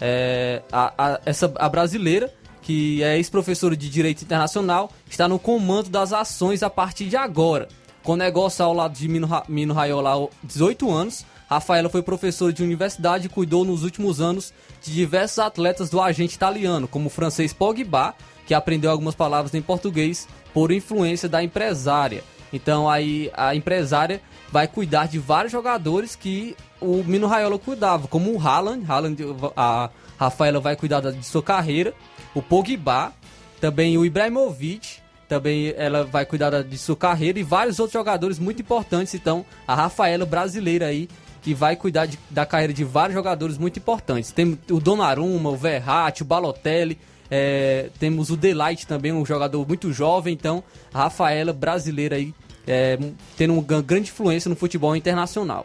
[0.00, 2.32] É, a, a- essa, a brasileira,
[2.62, 7.68] que é ex-professora de Direito Internacional, está no comando das ações a partir de agora.
[8.08, 12.50] Com negócio ao lado de Mino, Ra- Mino Raiola há 18 anos, Rafaela foi professora
[12.50, 14.50] de universidade e cuidou nos últimos anos
[14.82, 18.14] de diversos atletas do agente italiano, como o francês Pogba,
[18.46, 22.24] que aprendeu algumas palavras em português por influência da empresária.
[22.50, 28.32] Então aí a empresária vai cuidar de vários jogadores que o Mino Raiola cuidava, como
[28.34, 29.18] o Haaland, Haaland
[29.54, 31.92] a Rafaela vai cuidar da- de sua carreira,
[32.34, 33.12] o Pogba,
[33.60, 38.38] também o Ibrahimovic, também ela vai cuidar da- de sua carreira e vários outros jogadores
[38.38, 39.14] muito importantes.
[39.14, 41.08] Então, a Rafaela brasileira aí
[41.42, 44.32] que vai cuidar de- da carreira de vários jogadores muito importantes.
[44.32, 46.98] Tem o Donnarumma, o Verratti, o Balotelli,
[47.30, 50.34] é, temos o Delight também, um jogador muito jovem.
[50.34, 52.34] Então, a Rafaela brasileira aí
[52.66, 52.98] é,
[53.36, 55.64] tendo uma gran- grande influência no futebol internacional.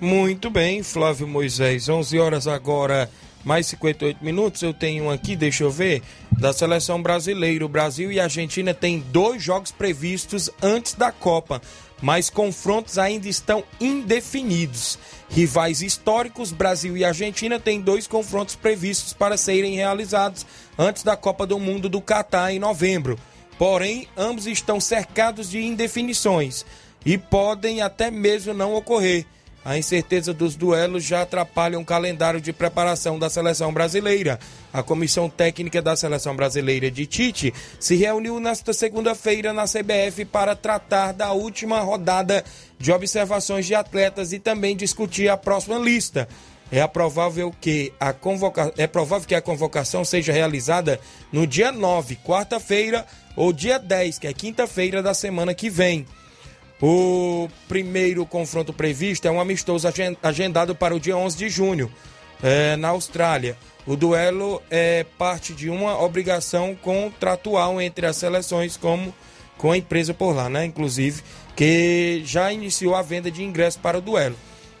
[0.00, 1.88] Muito bem, Flávio Moisés.
[1.88, 3.08] 11 horas agora,
[3.44, 4.62] mais 58 minutos.
[4.62, 6.02] Eu tenho um aqui, deixa eu ver,
[6.38, 7.64] da seleção brasileira.
[7.64, 11.60] O Brasil e a Argentina têm dois jogos previstos antes da Copa,
[12.00, 14.98] mas confrontos ainda estão indefinidos.
[15.28, 20.44] Rivais históricos, Brasil e Argentina têm dois confrontos previstos para serem realizados
[20.78, 23.18] antes da Copa do Mundo do Catar em novembro.
[23.58, 26.66] Porém, ambos estão cercados de indefinições
[27.04, 29.24] e podem até mesmo não ocorrer.
[29.64, 34.40] A incerteza dos duelos já atrapalha o calendário de preparação da seleção brasileira.
[34.72, 40.56] A comissão técnica da seleção brasileira de Tite se reuniu nesta segunda-feira na CBF para
[40.56, 42.44] tratar da última rodada
[42.76, 46.28] de observações de atletas e também discutir a próxima lista.
[46.70, 48.72] é provável que a convoca...
[48.76, 50.98] é provável que a convocação seja realizada
[51.30, 53.06] no dia 9, quarta-feira,
[53.36, 56.04] ou dia 10, que é quinta-feira da semana que vem.
[56.84, 59.88] O primeiro confronto previsto é um amistoso
[60.20, 61.88] agendado para o dia 11 de junho,
[62.42, 63.56] é, na Austrália.
[63.86, 69.14] O duelo é parte de uma obrigação contratual entre as seleções como
[69.56, 70.64] com a empresa por lá, né?
[70.64, 71.22] Inclusive,
[71.54, 74.34] que já iniciou a venda de ingressos para o duelo.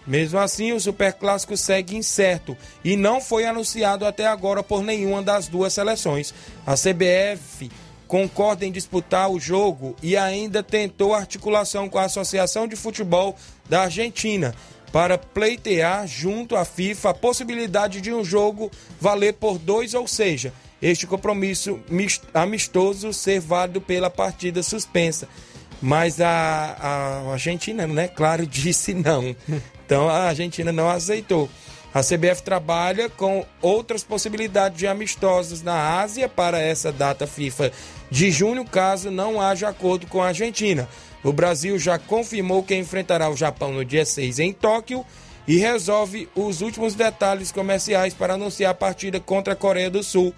[0.04, 5.46] Mesmo assim, o Superclássico segue incerto e não foi anunciado até agora por nenhuma das
[5.46, 6.34] duas seleções.
[6.66, 7.70] A CBF
[8.12, 13.34] concorda em disputar o jogo e ainda tentou articulação com a Associação de Futebol
[13.66, 14.54] da Argentina
[14.92, 20.52] para pleitear junto à FIFA a possibilidade de um jogo valer por dois, ou seja,
[20.82, 21.80] este compromisso
[22.34, 25.26] amistoso ser válido pela partida suspensa.
[25.80, 29.34] Mas a, a Argentina, né, claro, disse não.
[29.86, 31.48] Então a Argentina não aceitou.
[31.94, 37.70] A CBF trabalha com outras possibilidades de amistosos na Ásia para essa data FIFA
[38.12, 40.86] de junho, caso não haja acordo com a Argentina.
[41.24, 45.02] O Brasil já confirmou que enfrentará o Japão no dia 6 em Tóquio
[45.48, 50.34] e resolve os últimos detalhes comerciais para anunciar a partida contra a Coreia do Sul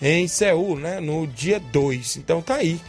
[0.00, 2.16] em Seul, né, no dia 2.
[2.16, 2.80] Então tá aí.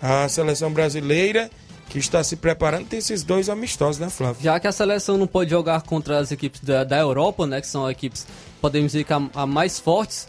[0.00, 1.50] A seleção brasileira
[1.90, 4.42] que está se preparando, tem esses dois amistosos, né, Flávio?
[4.42, 7.66] Já que a seleção não pode jogar contra as equipes da, da Europa, né, que
[7.66, 8.26] são equipes,
[8.62, 10.26] podemos dizer que a, a mais fortes,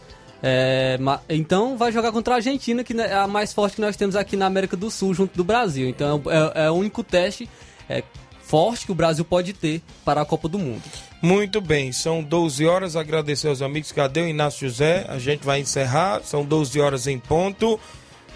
[0.48, 4.16] é, então vai jogar contra a Argentina, que é a mais forte que nós temos
[4.16, 5.90] aqui na América do Sul, junto do Brasil.
[5.90, 7.50] Então é, é o único teste
[7.90, 8.04] é,
[8.44, 10.84] forte que o Brasil pode ter para a Copa do Mundo.
[11.20, 12.96] Muito bem, são 12 horas.
[12.96, 13.92] Agradecer aos amigos.
[13.92, 15.08] Cadê o Inácio José?
[15.10, 16.22] A gente vai encerrar.
[16.24, 17.80] São 12 horas em ponto.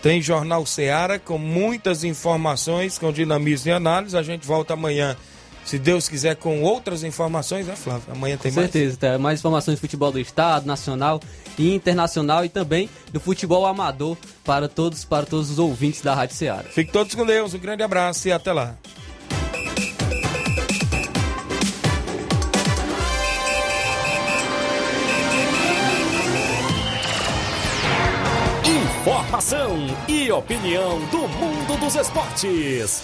[0.01, 4.17] Tem Jornal Seara com muitas informações, com dinamismo e análise.
[4.17, 5.15] A gente volta amanhã,
[5.69, 8.11] se Deus quiser, com outras informações, né, Flávio?
[8.11, 8.71] Amanhã tem com mais.
[8.71, 11.21] certeza, tem mais informações do futebol do Estado, nacional
[11.59, 16.35] e internacional e também do futebol amador para todos, para todos os ouvintes da Rádio
[16.35, 16.63] Seara.
[16.63, 18.75] Fique todos com Deus, um grande abraço e até lá.
[28.65, 33.03] Informação e opinião do mundo dos esportes.